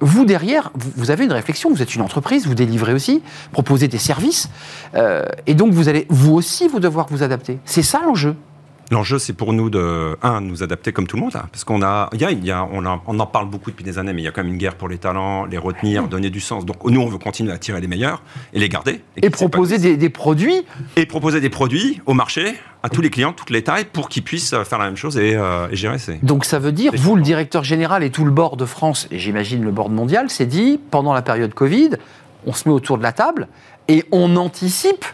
[0.00, 3.88] Vous, derrière, vous, vous avez une réflexion, vous êtes une entreprise, vous délivrez aussi, proposez
[3.88, 4.48] des services,
[4.94, 7.58] euh, et donc vous allez, vous aussi, vous devoir vous adapter.
[7.64, 8.36] C'est ça l'enjeu?
[8.90, 11.82] L'enjeu, c'est pour nous de, un, nous adapter comme tout le monde, là, parce qu'on
[11.82, 14.22] a, y a, y a- on, a- on en parle beaucoup depuis des années, mais
[14.22, 16.64] il y a quand même une guerre pour les talents, les retenir, donner du sens.
[16.64, 18.22] Donc nous, on veut continuer à attirer les meilleurs
[18.54, 19.02] et les garder.
[19.20, 20.62] Et proposer des, des produits
[20.96, 24.22] et proposer des produits au marché à tous les clients, toutes les tailles, pour qu'ils
[24.22, 26.14] puissent euh, faire la même chose et, euh, et gérer ces.
[26.22, 29.18] Donc ça veut dire, vous, le directeur général et tout le board de France, et
[29.18, 31.90] j'imagine le board mondial, s'est dit, pendant la période Covid,
[32.46, 33.48] on se met autour de la table
[33.88, 35.04] et on anticipe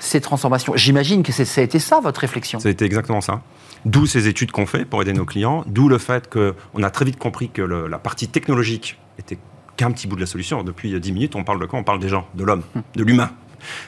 [0.00, 0.72] ces transformations.
[0.74, 2.58] J'imagine que ça a été ça, votre réflexion.
[2.58, 3.42] Été exactement ça.
[3.84, 7.04] D'où ces études qu'on fait pour aider nos clients, d'où le fait qu'on a très
[7.04, 9.38] vite compris que la partie technologique était
[9.76, 10.62] qu'un petit bout de la solution.
[10.62, 11.78] Depuis 10 minutes, on parle de quoi?
[11.78, 12.62] On parle des gens, de l'homme,
[12.96, 13.30] de l'humain.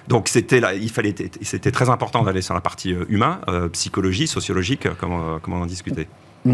[0.09, 4.27] Donc c'était il fallait, c'était très important d'aller sur la partie euh, humain, euh, psychologie,
[4.27, 6.09] sociologique, euh, comme, euh, comme on en discutait.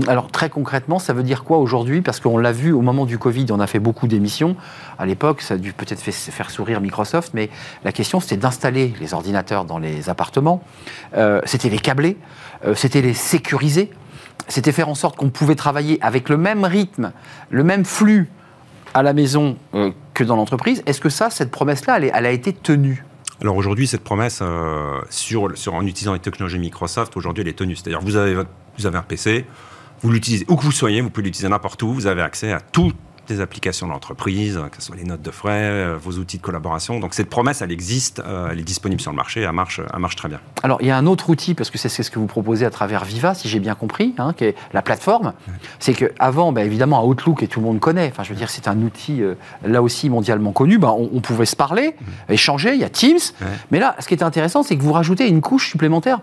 [0.07, 2.03] Alors très concrètement, ça veut dire quoi aujourd'hui?
[2.03, 4.55] Parce qu'on l'a vu au moment du Covid, on a fait beaucoup d'émissions.
[4.99, 7.49] À l'époque, ça a dû peut-être faire sourire Microsoft, mais
[7.85, 10.63] la question c'était d'installer les ordinateurs dans les appartements.
[11.17, 12.19] Euh, c'était les câbler,
[12.67, 13.91] euh, c'était les sécuriser,
[14.47, 17.13] c'était faire en sorte qu'on pouvait travailler avec le même rythme,
[17.49, 18.29] le même flux
[18.93, 20.83] à la maison euh, que dans l'entreprise.
[20.85, 23.07] Est-ce que ça, cette promesse-là, elle, a été tenue?
[23.41, 27.77] Alors aujourd'hui, cette promesse, en utilisant les technologies Microsoft, aujourd'hui, elle est tenue.
[27.77, 28.19] C'est-à-dire, vous
[28.79, 29.45] vous avez un PC,
[30.03, 32.61] vous l'utilisez où que vous soyez, vous pouvez l'utiliser n'importe où, vous avez accès à
[32.61, 32.97] toutes
[33.29, 36.43] les applications de l'entreprise, que ce soit les notes de frais, euh, vos outils de
[36.43, 36.99] collaboration.
[36.99, 40.01] Donc cette promesse, elle existe, euh, elle est disponible sur le marché, elle marche, elle
[40.01, 40.41] marche très bien.
[40.63, 42.71] Alors, il y a un autre outil, parce que c'est ce que vous proposez à
[42.71, 45.35] travers Viva, si j'ai bien compris, hein, qui est la plateforme.
[45.79, 48.67] C'est qu'avant, ben, évidemment, Outlook, et tout le monde connaît, enfin, je veux dire, c'est
[48.67, 51.95] un outil, euh, là aussi, mondialement connu, ben, on, on pouvait se parler,
[52.29, 53.19] échanger, il y a Teams.
[53.41, 53.47] Ouais.
[53.71, 56.21] Mais là, ce qui est intéressant, c'est que vous rajoutez une couche supplémentaire.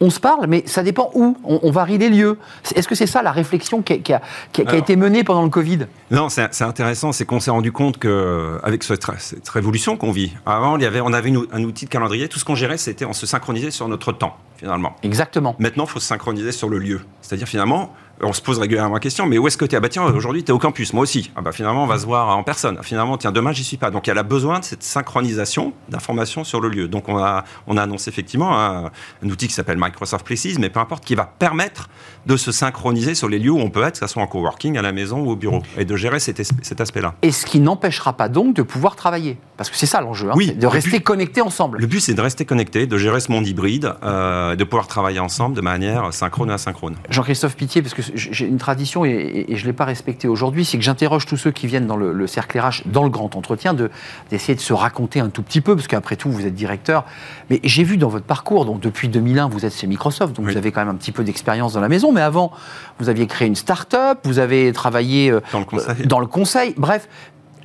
[0.00, 1.36] On se parle, mais ça dépend où.
[1.44, 2.38] On, on varie les lieux.
[2.74, 4.20] Est-ce que c'est ça la réflexion qui a, qui a-
[4.52, 5.86] qui a- qui a Alors- été menée pendant le Covid?
[6.10, 10.32] Non, c'est intéressant, c'est qu'on s'est rendu compte que avec cette, cette révolution qu'on vit,
[10.46, 12.76] avant, il y avait, on avait une- un outil de calendrier, tout ce qu'on gérait,
[12.78, 14.36] c'était on se synchronisait sur notre temps.
[14.56, 14.94] finalement.
[15.02, 15.56] Exactement.
[15.58, 17.00] Maintenant, il faut se synchroniser sur le lieu.
[17.20, 19.80] C'est-à-dire, finalement, on se pose régulièrement la question, mais où est-ce que tu es Ah
[19.80, 21.30] bah tiens, aujourd'hui, tu es au campus, moi aussi.
[21.36, 22.78] Ah bah finalement, on va se voir en personne.
[22.82, 23.90] Finalement, tiens, demain, j'y suis pas.
[23.90, 26.88] Donc, elle a besoin de cette synchronisation d'informations sur le lieu.
[26.88, 28.86] Donc, on a, on a annoncé effectivement un,
[29.22, 31.88] un outil qui s'appelle Microsoft Places, mais peu importe, qui va permettre
[32.26, 34.78] de se synchroniser sur les lieux où on peut être, que ce soit en coworking,
[34.78, 36.40] à la maison ou au bureau, et de gérer cet,
[36.80, 37.14] aspect-là.
[37.22, 39.38] Et ce qui n'empêchera pas donc de pouvoir travailler.
[39.56, 41.78] Parce que c'est ça l'enjeu, hein, Oui, de rester but- connectés ensemble.
[41.78, 45.20] Le but, c'est de rester connecté, de gérer ce monde hybride, euh, de pouvoir travailler
[45.20, 46.96] ensemble de manière synchrone et asynchrone.
[47.10, 50.28] Jean-Christophe Pitié, parce que j'ai une tradition et, et- et je ne l'ai pas respectée
[50.28, 53.10] aujourd'hui, c'est que j'interroge tous ceux qui viennent dans le, le cercle RH, dans le
[53.10, 53.90] grand entretien, de-
[54.30, 57.04] d'essayer de, se raconter un tout petit peu, parce qu'après tout, vous êtes directeur.
[57.50, 60.52] Mais j'ai vu dans votre parcours, donc depuis 2001, vous êtes chez Microsoft, donc Oui.
[60.52, 62.52] vous avez quand même un petit peu d'expérience dans la maison, mais avant,
[62.98, 65.94] vous aviez créé une start-up, vous avez travaillé euh, Dans le conseil.
[66.00, 66.74] euh, dans le conseil.
[66.76, 67.08] Bref,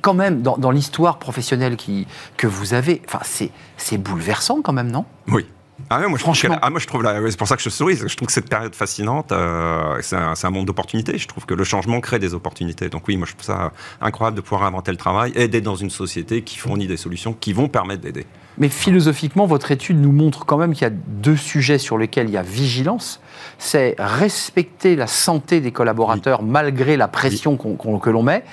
[0.02, 2.06] quand même, dans, dans l'histoire professionnelle qui,
[2.38, 3.20] que vous avez, enfin,
[3.76, 5.04] c'est bouleversant quand même, non?
[5.28, 5.46] Oui.
[5.88, 6.50] Ah ouais, moi, je trouve Franchement.
[6.54, 7.96] qu'elle- ah, moi, je trouve c'est pour ça que je souris.
[7.96, 11.16] Je trouve que cette période fascinante, euh, c'est un, monde d'opportunités.
[11.18, 12.88] Je trouve que le changement crée des opportunités.
[12.88, 15.90] Donc oui, moi, je trouve ça incroyable de pouvoir inventer le travail d'être dans une
[15.90, 18.26] société qui fournit des solutions qui vont permettre d'aider.
[18.58, 22.28] Mais philosophiquement, votre étude nous montre quand même qu'il y a deux sujets sur lesquels
[22.28, 23.20] il y a vigilance.
[23.58, 28.44] C'est respecter la santé des collaborateurs malgré la pression qu'on- que l'on met.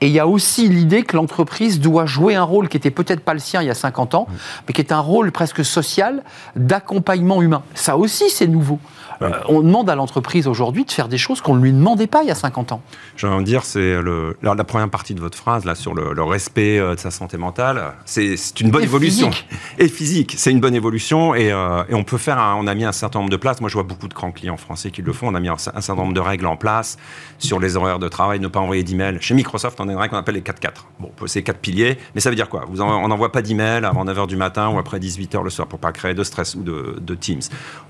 [0.00, 3.20] Et il y a aussi l'idée que l'entreprise doit jouer un rôle qui était peut-être
[3.20, 4.26] pas le sien il y a 50 ans,
[4.66, 6.22] mais qui est un rôle presque social
[6.56, 7.62] d'accompagnement humain.
[7.74, 8.78] Ça aussi, c'est nouveau.
[9.20, 9.26] Ouais.
[9.26, 12.22] Euh, on demande à l'entreprise aujourd'hui de faire des choses qu'on ne lui demandait pas
[12.22, 12.80] il y a 50 ans.
[13.18, 15.92] J'ai envie de dire, c'est le, la, la première partie de votre phrase là sur
[15.94, 17.82] le, le respect euh, de sa santé mentale.
[18.06, 19.48] C'est c'est une bonne Et évolution physique.
[19.78, 20.34] et physique.
[20.38, 22.38] C'est une bonne évolution et, euh, et on peut faire.
[22.38, 23.60] un- on a mis un certain nombre de places.
[23.60, 25.28] Moi, je vois beaucoup de grands clients français qui le font.
[25.28, 26.96] On a mis un, un certain nombre de règles en place
[27.36, 29.18] sur les horaires de travail, ne pas envoyer d'emails.
[29.20, 30.70] Chez Microsoft, on a une règle qu'on appelle les 4-4.
[30.98, 32.64] Bon, c'est quatre piliers, mais ça veut dire quoi?
[32.68, 35.68] Vous en- On n'envoie pas d'emails avant 9h du matin ou après 18h le soir
[35.68, 37.40] pour pas créer de stress ou de, de Teams.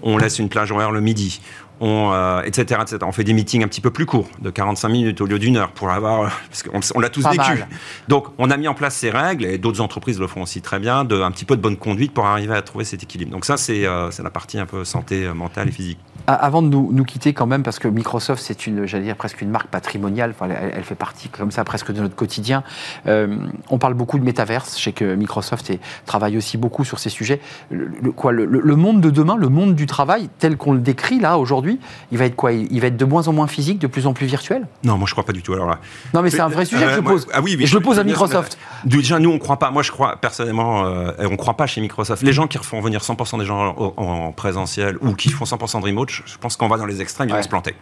[0.02, 1.40] On laisse une plage horaire le midi.
[1.82, 2.98] On, euh, etc., etc.
[3.04, 5.56] On fait des meetings un petit peu plus courts, de 45 minutes au lieu d'une
[5.56, 7.40] heure, pour avoir, parce qu'on on l'a tous Pas vécu.
[7.42, 7.68] mal.
[8.06, 10.78] Donc, on a mis en place ces règles, et d'autres entreprises le font aussi très
[10.78, 13.30] bien, de, un petit peu de bonne conduite pour arriver à trouver cet équilibre.
[13.32, 15.98] Donc ça, c'est euh, la partie un peu santé euh, mentale et physique.
[16.30, 19.16] A- Avant de nous, nous quitter quand même, parce que Microsoft, c'est une, j'allais dire
[19.16, 22.62] presque une marque patrimoniale, enfin, elle, elle fait partie comme ça presque de notre quotidien.
[23.06, 23.36] Euh,
[23.68, 27.08] on parle beaucoup de métaverse, je sais que Microsoft est- travaille aussi beaucoup sur ces
[27.10, 27.40] sujets.
[27.70, 30.78] Le, le- quoi, le, le monde de demain, le monde du travail, tel qu'on le
[30.80, 31.78] décrit là aujourd'hui,
[32.12, 32.52] il va être quoi?
[32.52, 34.66] Il, va être de moins en moins physique, de plus en plus virtuel?
[34.84, 35.52] Non, moi, je crois pas du tout.
[35.54, 35.78] Alors là,
[36.14, 37.26] Non mais c'est un vrai sujet que Euh, je moi- pose.
[37.32, 38.56] ah oui, Et je le pose à Microsoft.
[38.84, 39.70] Déjà, nous, on croit pas.
[39.70, 42.22] Moi, je crois personnellement, euh, on croit pas chez Microsoft.
[42.22, 45.80] Les gens qui refont venir 100% des gens en, en présentiel ou qui font 100%
[45.80, 47.36] de remote, je je pense qu'on va dans les extrêmes, Ouais.
[47.36, 47.74] vont se planter.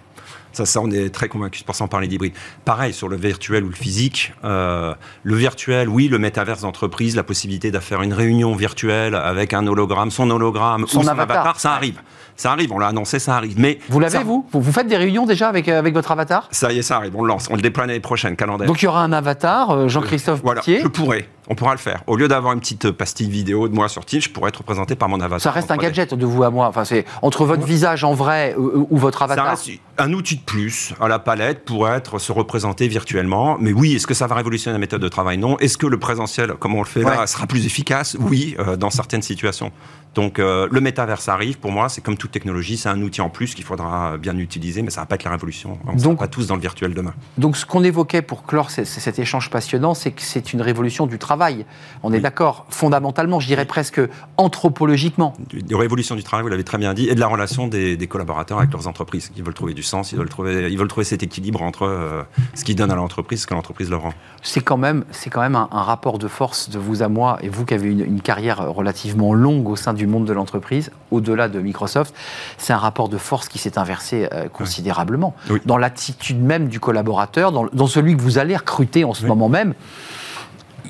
[0.52, 1.62] Ça, ça, on est très convaincus.
[1.62, 2.32] Pour ça on parlait d'hybride.
[2.64, 4.32] Pareil, sur le virtuel ou le physique.
[4.44, 9.52] euh, le virtuel, oui, le métaverse d'entreprise, la possibilité de faire une réunion virtuelle avec
[9.54, 11.36] un hologramme, son hologramme Son ou son avatar.
[11.38, 12.00] avatar, ça arrive.
[12.36, 13.58] Ça arrive, on l'a annoncé, ça arrive.
[13.58, 16.48] Mais Vous l'avez ça- vous, vous faites des réunions déjà avec, euh, avec votre avatar?
[16.52, 17.48] Ça y est, ça arrive, on le lance.
[17.50, 18.66] On le déploie l'année prochaine, calendaire.
[18.68, 20.80] Donc il y aura un avatar, euh, Jean-Christophe Voilà, Potier.
[20.82, 21.28] je pourrais.
[21.48, 22.02] On pourra le faire.
[22.06, 24.94] Au lieu d'avoir une petite pastille vidéo de moi sur Teams, je pourrais être représenté
[24.96, 25.40] par mon avatar.
[25.40, 25.82] Ça reste un 3D.
[25.82, 26.68] gadget de vous à moi.
[26.68, 29.50] Enfin, c'est entre votre visage en vrai euh, ou votre Ça avatar.
[29.50, 33.56] reste un outil de plus à la palette pour être se représenter virtuellement.
[33.60, 35.38] Mais oui, est-ce que ça va révolutionner la méthode de travail?
[35.38, 35.58] Non.
[35.58, 38.16] Est-ce que le présentiel, comme on le fait là, sera plus efficace?
[38.20, 39.72] Oui, euh, dans certaines situations.
[40.14, 41.58] Donc euh, le métaverse arrive.
[41.58, 44.82] Pour moi, c'est comme toute technologie, c'est un outil en plus qu'il faudra bien utiliser,
[44.82, 45.78] mais ça va pas être la révolution.
[45.86, 47.14] On ne sera Donc- pas tous dans le virtuel demain.
[47.36, 50.62] Donc ce qu'on évoquait pour clore c- c- cet échange passionnant, c'est que c'est une
[50.62, 51.66] révolution du travail.
[52.02, 52.22] On est Oui.
[52.22, 54.00] d'accord, fondamentalement, je dirais presque
[54.36, 55.34] anthropologiquement.
[55.52, 58.06] de révolution du travail, vous l'avez très bien dit, et de la relation des, des
[58.06, 59.30] collaborateurs avec leurs entreprises.
[59.36, 62.22] Ils veulent trouver du sens, ils veulent trouver, ils veulent trouver cet équilibre entre euh,
[62.54, 64.14] ce qu'ils donnent à l'entreprise et ce que l'entreprise leur rend.
[64.42, 67.38] C'est quand même, c'est quand même un, un rapport de force de vous à moi,
[67.42, 70.90] et vous qui avez une, une carrière relativement longue au sein du monde de l'entreprise,
[71.10, 72.14] au-delà de Microsoft,
[72.56, 75.34] c'est un rapport de force qui s'est inversé euh, considérablement.
[75.50, 75.60] Oui.
[75.66, 79.28] Dans l'attitude même du collaborateur, dans, dans celui que vous allez recruter en ce Oui.
[79.28, 79.74] moment même,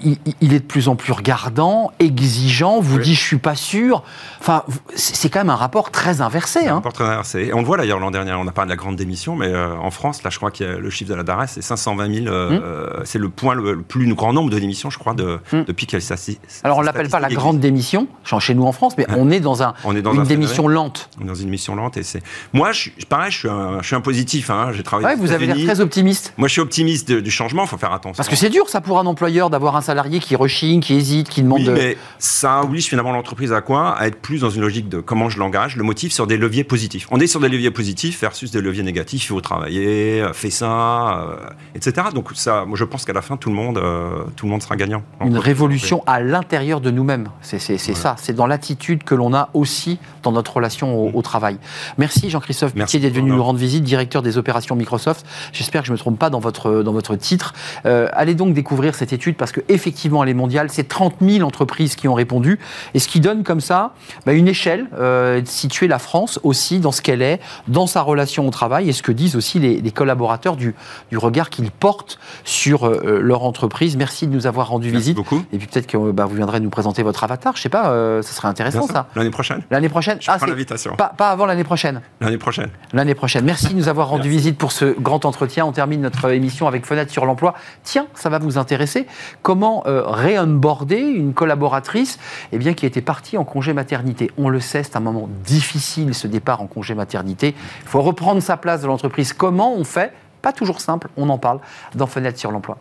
[0.04, 3.02] il, il est de plus en plus regardant, exigeant, vous Oui.
[3.04, 4.02] dit je suis pas sûr.
[4.40, 4.62] Enfin,
[4.94, 6.66] c'est quand même un rapport très inversé.
[6.66, 6.74] Un Hein.
[6.74, 7.40] rapport très inversé.
[7.46, 9.48] Et on le voit d'ailleurs l'an dernier, on n'a pas de la grande démission, mais
[9.48, 12.26] euh, en France, là je crois que le chiffre de la DARES, c'est 520 000.
[12.26, 12.60] euh, Hum.
[12.64, 15.64] euh, c'est le point le, le plus grand nombre de démissions, je crois, de, Hum.
[15.66, 16.40] depuis qu'elle s'assit.
[16.64, 18.06] Alors on l'appelle pas la grande démission,
[18.38, 20.68] chez nous en France, mais on est dans un, On est dans une un démission
[20.68, 21.08] lente.
[21.20, 22.22] On est dans une mission lente et c'est.
[22.52, 24.50] Moi, je, pareil, je suis un, je suis un positif.
[24.50, 25.06] Hein, J'ai travaillé.
[25.08, 26.32] Ouais, vous avez l'air très optimiste.
[26.36, 27.62] Moi, je suis optimiste du changement.
[27.64, 28.16] Il faut faire attention.
[28.16, 31.30] Parce que c'est dur, ça, pour un employeur, d'avoir un salarié qui rechigne, qui hésite,
[31.30, 31.60] qui demande.
[31.60, 33.96] Oui, mais ça oblige finalement l'entreprise à quoi?
[33.96, 36.62] À être plus dans une logique de comment je l'engage, le motif sur des leviers
[36.62, 37.08] positifs.
[37.10, 39.24] On est sur des leviers positifs versus des leviers négatifs.
[39.24, 41.36] Il faut travailler, euh, fais ça, euh,
[41.74, 42.08] etc.
[42.14, 44.62] Donc ça, moi je pense qu'à la fin tout le monde, euh, tout le monde
[44.62, 45.02] sera gagnant.
[45.24, 47.28] Une révolution à l'intérieur de nous-mêmes.
[47.40, 48.16] C'est ça.
[48.18, 51.58] C'est dans l'attitude que l'on a aussi dans notre relation au, travail.
[51.96, 55.24] Merci Jean-Christophe Pitié d'être venu nous rendre visite, directeur des opérations Microsoft.
[55.52, 57.54] J'espère que je ne me trompe pas dans votre, dans votre titre.
[57.84, 59.77] allez donc découvrir cette étude parce qu'effectivement
[60.22, 60.68] elle est mondiale.
[60.70, 62.58] C'est 30 000 entreprises qui ont répondu
[62.94, 63.94] et ce qui donne comme ça
[64.26, 68.46] bah, une échelle, euh, situer la France aussi dans ce qu'elle est, dans sa relation
[68.46, 70.74] au travail et ce que disent aussi les, collaborateurs du,
[71.10, 73.96] du regard qu'ils portent sur euh, leur entreprise.
[73.96, 75.16] Merci de nous avoir rendu Merci visite.
[75.16, 75.42] Beaucoup.
[75.52, 77.56] Et puis peut-être que bah, vous viendrez nous présenter votre avatar.
[77.56, 79.08] Je sais pas, euh, ça serait intéressant ça.
[79.16, 79.62] L'année prochaine.
[79.70, 80.18] L'année prochaine.
[80.20, 80.94] Je ah, l'invitation.
[80.96, 82.00] Pas, pas, avant l'année prochaine.
[82.20, 82.68] L'année prochaine.
[82.92, 83.44] L'année prochaine.
[83.44, 85.64] Merci de nous avoir rendu visite pour ce grand entretien.
[85.64, 87.54] On termine notre émission avec Fenêtre sur l'emploi.
[87.82, 89.06] Tiens, ça va vous intéresser.
[89.42, 92.18] Comment euh, réonboarder une collaboratrice
[92.52, 96.14] eh bien, qui était partie en congé maternité On le sait, c'est un moment difficile
[96.14, 97.54] ce départ en congé maternité.
[97.82, 99.32] Il faut reprendre sa place dans l'entreprise.
[99.32, 100.12] Comment on fait?
[100.42, 101.60] Pas toujours simple, on en parle
[101.94, 102.78] dans Fenêtre sur l'emploi.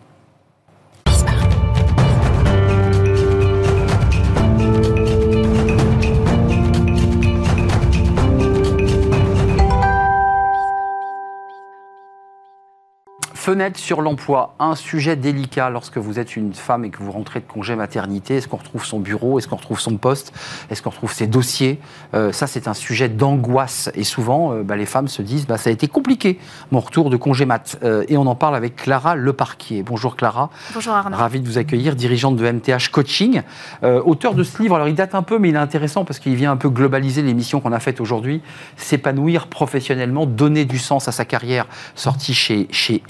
[13.47, 17.39] Fenêtre sur l'emploi, un sujet délicat lorsque vous êtes une femme et que vous rentrez
[17.39, 18.35] de congé maternité.
[18.35, 20.33] Est-ce qu'on retrouve son bureau Est-ce qu'on retrouve son poste
[20.69, 21.79] Est-ce qu'on retrouve ses dossiers
[22.13, 23.89] euh, Ça, c'est un sujet d'angoisse.
[23.95, 26.39] Et souvent, euh, bah, les femmes se disent bah, ça a été compliqué,
[26.71, 27.79] mon retour de congé mat.
[27.83, 29.81] Euh, et on en parle avec Clara Leparquier.
[29.81, 30.49] Bonjour Clara.
[30.73, 31.15] Bonjour Arnaud.
[31.15, 33.43] Ravi de vous accueillir, dirigeante de MTH Coaching.
[33.81, 36.35] auteur de ce livre, alors il date un peu, mais il est intéressant parce qu'il
[36.35, 38.41] vient un peu globaliser l'émission qu'on a faite aujourd'hui.
[38.75, 43.03] S'épanouir professionnellement, donner du sens à sa carrière, sorti chez, chez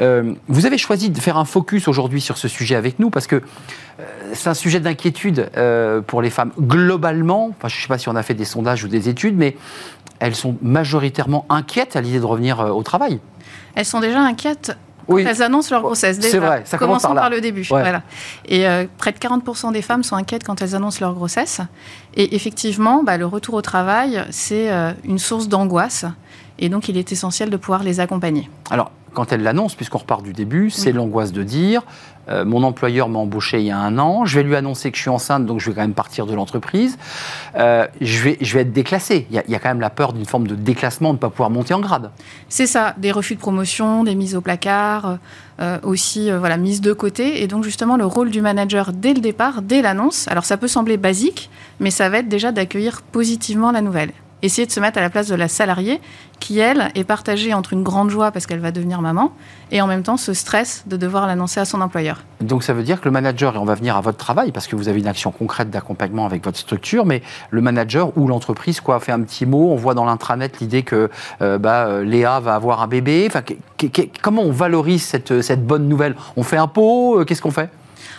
[0.00, 3.26] Euh, vous avez choisi de faire un focus aujourd'hui sur ce sujet avec nous parce
[3.26, 7.48] que euh, c'est un sujet d'inquiétude euh, pour les femmes globalement.
[7.56, 9.56] Enfin, je ne sais pas si on a fait des sondages ou des études, mais
[10.18, 13.20] elles sont majoritairement inquiètes à l'idée de revenir au travail.
[13.74, 14.76] Elles sont déjà inquiètes
[15.08, 16.18] quand elles annoncent leur grossesse.
[16.20, 17.66] C'est vrai, ça commence par, par, le début.
[17.68, 18.02] Voilà.
[18.46, 18.64] Et
[18.98, 21.60] près de 40% des femmes sont inquiètes quand elles annoncent leur grossesse.
[22.14, 24.70] Et effectivement, bah, le retour au travail, c'est
[25.02, 26.06] une source d'angoisse.
[26.60, 28.48] Et donc, il est essentiel de pouvoir les accompagner.
[28.70, 31.82] Alors, quand elle l'annonce, puisqu'on repart du début, c'est l'angoisse de dire
[32.28, 34.96] euh, mon employeur m'a embauché il y a un an, je vais lui annoncer que
[34.96, 36.96] je suis enceinte, donc je vais quand même partir de l'entreprise.
[37.56, 39.26] Euh, je, vais, je vais être déclassé.
[39.30, 41.50] Il y, a, quand même la peur d'une forme de déclassement, de ne pas pouvoir
[41.50, 42.10] monter en grade.
[42.48, 45.18] C'est ça, des refus de promotion, des mises au placard,
[45.60, 47.42] euh, aussi voilà, mises de côté.
[47.42, 50.68] Et donc justement, le rôle du manager dès le départ, dès l'annonce, alors ça peut
[50.68, 51.50] sembler basique,
[51.80, 54.12] mais ça va être déjà d'accueillir positivement la nouvelle
[54.42, 56.00] essayer de se mettre à la place de la salariée
[56.40, 59.32] qui, elle, est partagée entre une grande joie parce qu'elle va devenir maman
[59.70, 62.24] et en même temps ce stress de devoir l'annoncer à son employeur.
[62.40, 64.66] Donc ça veut dire que le manager, et on va venir à votre travail parce
[64.66, 68.80] que vous avez une action concrète d'accompagnement avec votre structure, mais le manager ou l'entreprise
[68.80, 71.08] quoi, fait un petit mot, on voit dans l'intranet l'idée que
[71.40, 73.28] euh, bah, euh, Léa va avoir un bébé.
[73.28, 73.42] Enfin,
[74.20, 76.16] comment on valorise cette, cette bonne nouvelle?
[76.36, 77.70] On fait un pot euh, Qu'est-ce qu'on fait?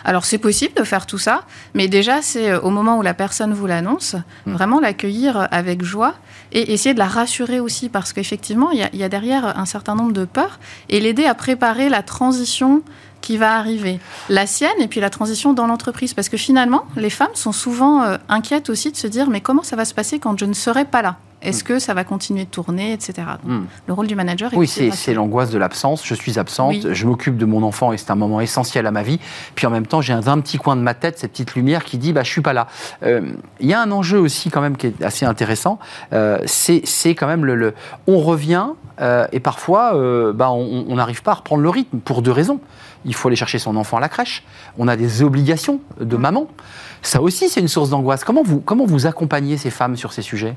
[0.04, 1.44] Alors c'est possible de faire tout ça,
[1.74, 4.52] mais déjà c'est euh, au moment où la personne vous l'annonce, hmm.
[4.52, 6.14] vraiment l'accueillir avec joie
[6.52, 10.12] et essayer de la rassurer aussi parce qu'effectivement il y, a derrière un certain nombre
[10.12, 12.82] de peurs et l'aider à préparer la transition
[13.20, 16.12] qui va arriver, la sienne et puis la transition dans l'entreprise.
[16.12, 19.62] Parce que finalement, les femmes sont souvent euh, inquiètes aussi de se dire mais comment
[19.62, 21.16] ça va se passer quand je ne serai pas là?
[21.44, 23.28] Est-ce que ça va continuer de tourner, etc.
[23.44, 23.64] Hmm.
[23.86, 26.04] Le rôle du manager est Oui, c'est l'angoisse de l'absence.
[26.04, 29.02] Je suis absente, je m'occupe de mon enfant et c'est un moment essentiel à ma
[29.02, 29.20] vie.
[29.54, 31.84] Puis en même temps, j'ai un, un, petit coin de ma tête, cette petite lumière
[31.84, 32.66] qui dit bah, je suis pas là.
[33.02, 33.20] Euh,
[33.60, 35.78] il y a un enjeu aussi, quand même, qui est assez intéressant.
[36.12, 37.74] Euh, c'est quand même le,
[38.06, 38.68] On revient
[39.00, 39.92] euh, et parfois,
[40.34, 42.60] bah, on n'arrive pas à reprendre le rythme pour deux raisons.
[43.04, 44.44] Il faut aller chercher son enfant à la crèche.
[44.78, 46.48] On a des obligations de maman.
[47.02, 48.24] Ça aussi, c'est une source d'angoisse.
[48.24, 50.56] Comment vous, comment vous accompagnez ces femmes sur ces sujets?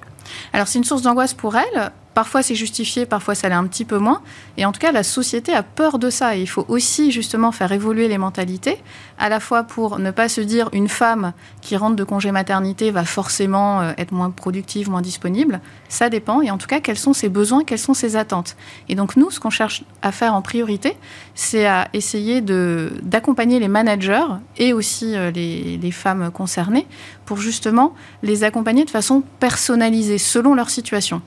[0.54, 3.86] Alors, c'est une source d'angoisse pour elles Parfois c'est justifié, parfois ça l'est un petit
[3.86, 4.24] peu moins.
[4.58, 6.36] Et en tout cas, la société a peur de ça.
[6.36, 8.80] Et il faut aussi justement faire évoluer les mentalités,
[9.20, 12.90] à la fois pour ne pas se dire une femme qui rentre de congé maternité
[12.90, 15.62] va forcément euh, être moins productive, moins disponible.
[15.90, 16.42] Ça dépend.
[16.42, 18.58] Et en tout cas, quels sont ses besoins, quelles sont ses attentes.
[18.90, 20.98] Et donc nous, ce qu'on cherche à faire en priorité,
[21.36, 24.26] c'est à essayer d'accompagner les managers
[24.58, 26.88] et aussi euh, les, les femmes concernées
[27.28, 31.22] pour justement les accompagner de façon personnalisée selon leur situation.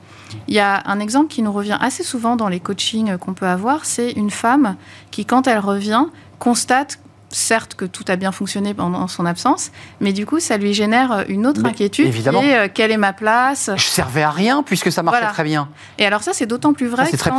[0.47, 3.45] Il y a un exemple qui nous revient assez souvent dans les coachings qu'on peut
[3.45, 4.75] avoir, c'est une femme
[5.11, 6.05] qui, quand elle revient,
[6.39, 6.99] constate
[7.29, 9.71] certes que tout a bien fonctionné pendant son absence,
[10.01, 12.07] mais du coup, ça lui génère une autre inquiétude.
[12.07, 12.41] Évidemment.
[12.41, 13.69] Et, euh, quelle est ma place?
[13.77, 15.69] Je servais à rien puisque ça marchait très bien.
[15.97, 17.05] Et alors ça, c'est d'autant plus vrai.
[17.09, 17.31] C'est très,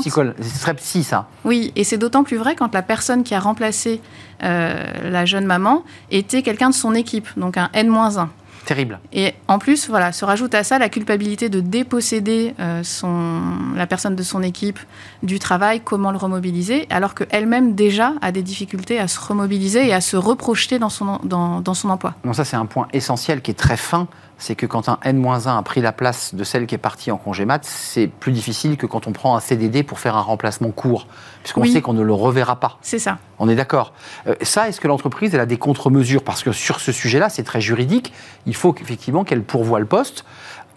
[0.60, 1.28] très psy, ça.
[1.44, 4.00] Oui, et c'est d'autant plus vrai quand la personne qui a remplacé
[4.40, 8.28] la jeune maman, était quelqu'un de son équipe, donc un N-1.
[8.64, 9.00] Terrible.
[9.12, 13.40] Et en plus, voilà, se rajoute à ça la culpabilité de déposséder euh, son,
[13.74, 14.78] la personne de son équipe
[15.22, 19.92] du travail, comment le remobiliser, alors qu'elle-même déjà a des difficultés à se remobiliser et
[19.92, 22.14] à se reprojeter dans son, dans, dans son emploi.
[22.24, 24.06] Non, ça c'est un point essentiel qui est très fin
[24.38, 27.16] c'est que quand un N-1 a pris la place de celle qui est partie en
[27.16, 30.70] congé mat, c'est plus difficile que quand on prend un CDD pour faire un remplacement
[30.70, 31.06] court,
[31.42, 32.78] puisqu'on sait qu'on ne le reverra pas.
[32.82, 33.18] C'est ça.
[33.38, 33.92] On est d'accord.
[34.26, 36.22] Euh, ça, est-ce que l'entreprise, elle a des contre-mesures?
[36.22, 38.12] Parce que sur ce sujet-là, c'est très juridique.
[38.46, 40.24] Il faut effectivement qu'elle pourvoie le poste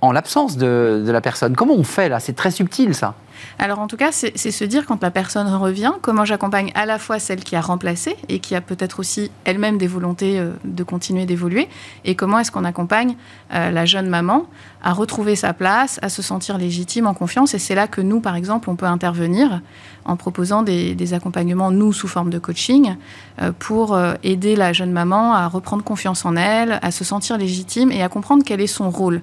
[0.05, 1.55] en l'absence de, la personne.
[1.55, 2.19] Comment on fait là?
[2.19, 3.15] C'est très subtil, ça.
[3.59, 6.99] Alors en tout cas, c'est se dire quand la personne revient, comment j'accompagne à la
[6.99, 10.83] fois celle qui a remplacé et qui a peut-être aussi elle-même des volontés euh, de
[10.83, 11.67] continuer d'évoluer,
[12.05, 13.15] et comment est-ce qu'on accompagne
[13.53, 14.45] euh, la jeune maman
[14.81, 17.53] à retrouver sa place, à se sentir légitime, en confiance.
[17.53, 19.61] Et c'est là que nous, par exemple, on peut intervenir
[20.05, 22.95] en proposant des, accompagnements, nous, sous forme de coaching,
[23.41, 27.91] euh, pour aider la jeune maman à reprendre confiance en elle, à se sentir légitime
[27.91, 29.21] et à comprendre quel est son rôle.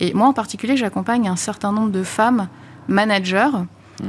[0.00, 2.48] Et moi, en particulier, j'accompagne un certain nombre de femmes
[2.88, 3.50] managers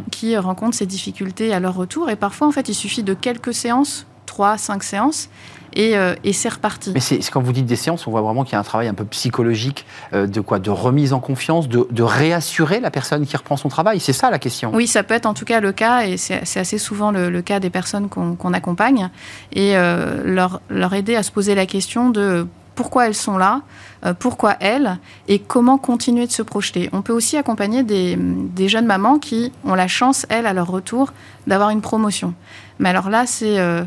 [0.09, 2.09] qui rencontrent ces difficultés à leur retour.
[2.09, 5.29] Et parfois, en fait, il suffit de quelques séances, trois, cinq séances,
[5.73, 6.91] et, euh, c'est reparti.
[6.93, 8.87] Mais c'est, quand vous dites des séances, on voit vraiment qu'il y a un travail
[8.87, 10.59] un peu psychologique euh, de quoi?
[10.59, 13.99] De remise en confiance, de, réassurer la personne qui reprend son travail?
[13.99, 14.71] C'est ça la question.
[14.73, 17.59] Oui, ça peut être en tout cas le cas, et c'est, assez souvent le, cas
[17.59, 19.09] des personnes qu'on, accompagne,
[19.53, 23.61] et euh, leur, leur aider à se poser la question de pourquoi elles sont là,
[24.05, 24.97] euh, pourquoi elles,
[25.27, 26.89] et comment continuer de se projeter.
[26.93, 31.13] On peut aussi accompagner des, jeunes mamans qui ont la chance, elles, à leur retour,
[31.47, 32.33] d'avoir une promotion.
[32.79, 33.59] Mais alors là, c'est...
[33.59, 33.83] Euh,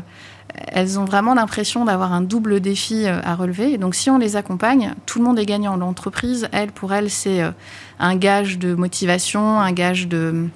[0.67, 3.77] elles ont vraiment l'impression d'avoir un double défi euh, à relever.
[3.77, 5.75] donc, si on les accompagne, tout le monde est gagnant.
[5.75, 7.41] L'entreprise, elle, pour elle, c'est
[7.99, 10.47] un gage de motivation, un gage de,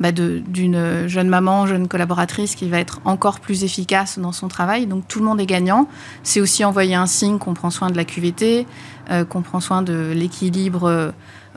[0.00, 4.86] bah, d'une jeune maman, jeune collaboratrice qui va être encore plus efficace dans son travail.
[4.86, 5.88] Donc tout le monde est gagnant.
[6.22, 8.66] C'est aussi envoyer un signe qu'on prend soin de la QVT,
[9.10, 11.10] euh, qu'on prend soin de l'équilibre euh,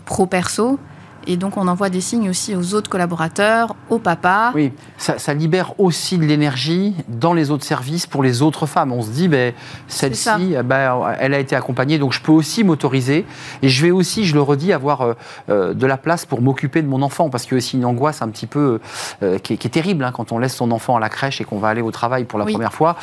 [0.06, 0.80] pro-perso.
[1.28, 4.52] Et donc, on envoie des signes aussi aux autres collaborateurs, au papa.
[4.56, 8.92] Oui, ça, libère aussi de l'énergie dans les autres services pour les autres femmes.
[8.92, 9.54] On se dit, ben,
[9.88, 13.26] celle-ci, ben, elle a été accompagnée, donc je peux aussi m'autoriser.
[13.62, 15.14] Et je vais aussi, je le redis, avoir euh,
[15.50, 17.30] euh, de la place pour m'occuper de mon enfant.
[17.30, 18.80] Parce qu'il y a aussi une angoisse un petit peu
[19.24, 21.60] euh, qui, est, terrible hein, quand on laisse son enfant à la crèche et qu'on
[21.60, 22.96] va aller au travail pour la première fois.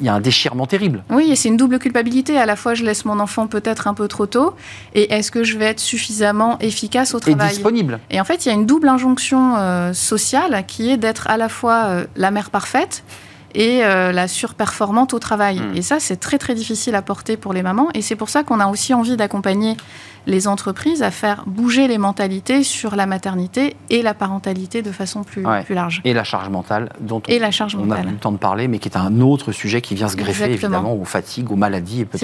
[0.00, 1.02] Il y a un déchirement terrible.
[1.10, 2.38] Oui, et c'est une double culpabilité.
[2.38, 4.54] À la fois, je laisse mon enfant peut-être un peu trop tôt.
[4.94, 7.50] Et est-ce que je vais être suffisamment efficace au travail?
[7.50, 7.98] disponible.
[8.10, 11.36] Et en fait, il y a une double injonction euh, sociale qui est d'être à
[11.36, 13.02] la fois euh, la mère parfaite
[13.54, 15.60] et euh, la surperformante au travail.
[15.60, 15.76] Hmm.
[15.76, 17.88] Et ça, c'est très très difficile à porter pour les mamans.
[17.94, 19.76] Et c'est pour ça qu'on a aussi envie d'accompagner
[20.28, 25.24] les entreprises à faire bouger les mentalités sur la maternité et la parentalité de façon
[25.24, 26.02] plus, plus large.
[26.04, 28.68] Et la charge mentale, dont on, la charge on a eu le temps de parler,
[28.68, 32.02] mais qui est un autre sujet qui vient se greffer évidemment aux fatigues, aux maladies,
[32.02, 32.18] et peut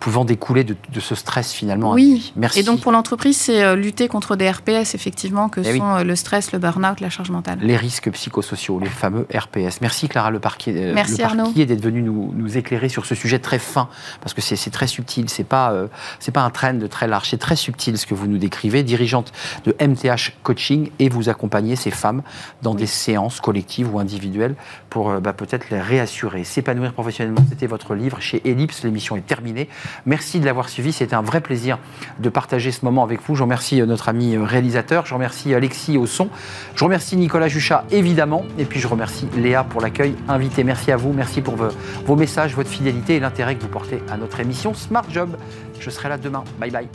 [0.00, 1.92] pouvant découler de, ce stress finalement.
[1.92, 2.60] Oui, merci.
[2.60, 6.04] Et donc pour l'entreprise, c'est euh, lutter contre des RPS effectivement que eh sont euh,
[6.04, 7.58] le stress, le burn-out, la charge mentale.
[7.62, 9.80] Les risques psychosociaux, les fameux RPS.
[9.80, 11.52] Merci Clara Le Parquier, euh, merci Arnaud.
[11.52, 13.88] d'être venu nous, nous, éclairer sur ce sujet très fin,
[14.20, 15.72] parce que c'est très subtil, c'est pas,
[16.18, 19.30] c'est pas un trend très large, c'est très subtil ce que vous nous décrivez, dirigeante
[19.66, 22.22] de MTH Coaching, et vous accompagnez ces femmes
[22.62, 24.54] dans des séances collectives ou individuelles
[24.88, 27.44] pour euh, bah, peut-être les réassurer, s'épanouir professionnellement.
[27.46, 29.68] C'était votre livre chez Ellipse, l'émission est terminée.
[30.06, 31.78] Merci de l'avoir suivi, c'était un vrai plaisir
[32.18, 33.34] de partager ce moment avec vous.
[33.34, 36.30] Je remercie euh, notre ami euh, réalisateur, je remercie Alexis au son,
[36.74, 40.64] je remercie Nicolas Juchat évidemment, et puis je remercie Léa pour l'accueil invité.
[40.64, 41.68] Merci à vous, merci pour vos,
[42.06, 45.36] vos messages, votre fidélité et l'intérêt que vous portez à notre émission Smart Job.
[45.78, 46.42] Je serai là demain.
[46.58, 46.88] Bye bye.